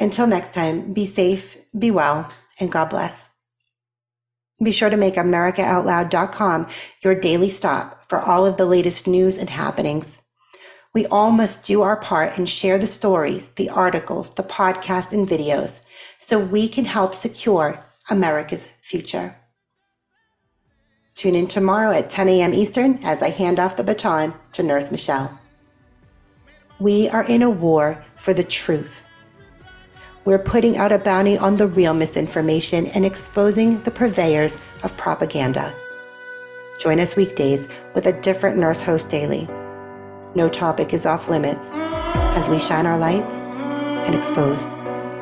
[0.00, 3.28] Until next time, be safe, be well, and God bless.
[4.64, 6.68] Be sure to make AmericaOutloud.com
[7.02, 10.20] your daily stop for all of the latest news and happenings.
[10.94, 15.28] We all must do our part and share the stories, the articles, the podcasts, and
[15.28, 15.80] videos
[16.18, 19.36] so we can help secure America's future.
[21.14, 22.54] Tune in tomorrow at 10 a.m.
[22.54, 25.38] Eastern as I hand off the baton to Nurse Michelle.
[26.78, 29.04] We are in a war for the truth
[30.24, 35.74] we're putting out a bounty on the real misinformation and exposing the purveyors of propaganda.
[36.80, 39.48] Join us weekdays with a different nurse host daily
[40.34, 43.36] no topic is off limits as we shine our lights
[44.06, 44.66] and expose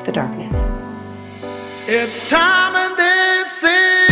[0.04, 0.66] the darkness.
[1.86, 4.11] It's time in this city.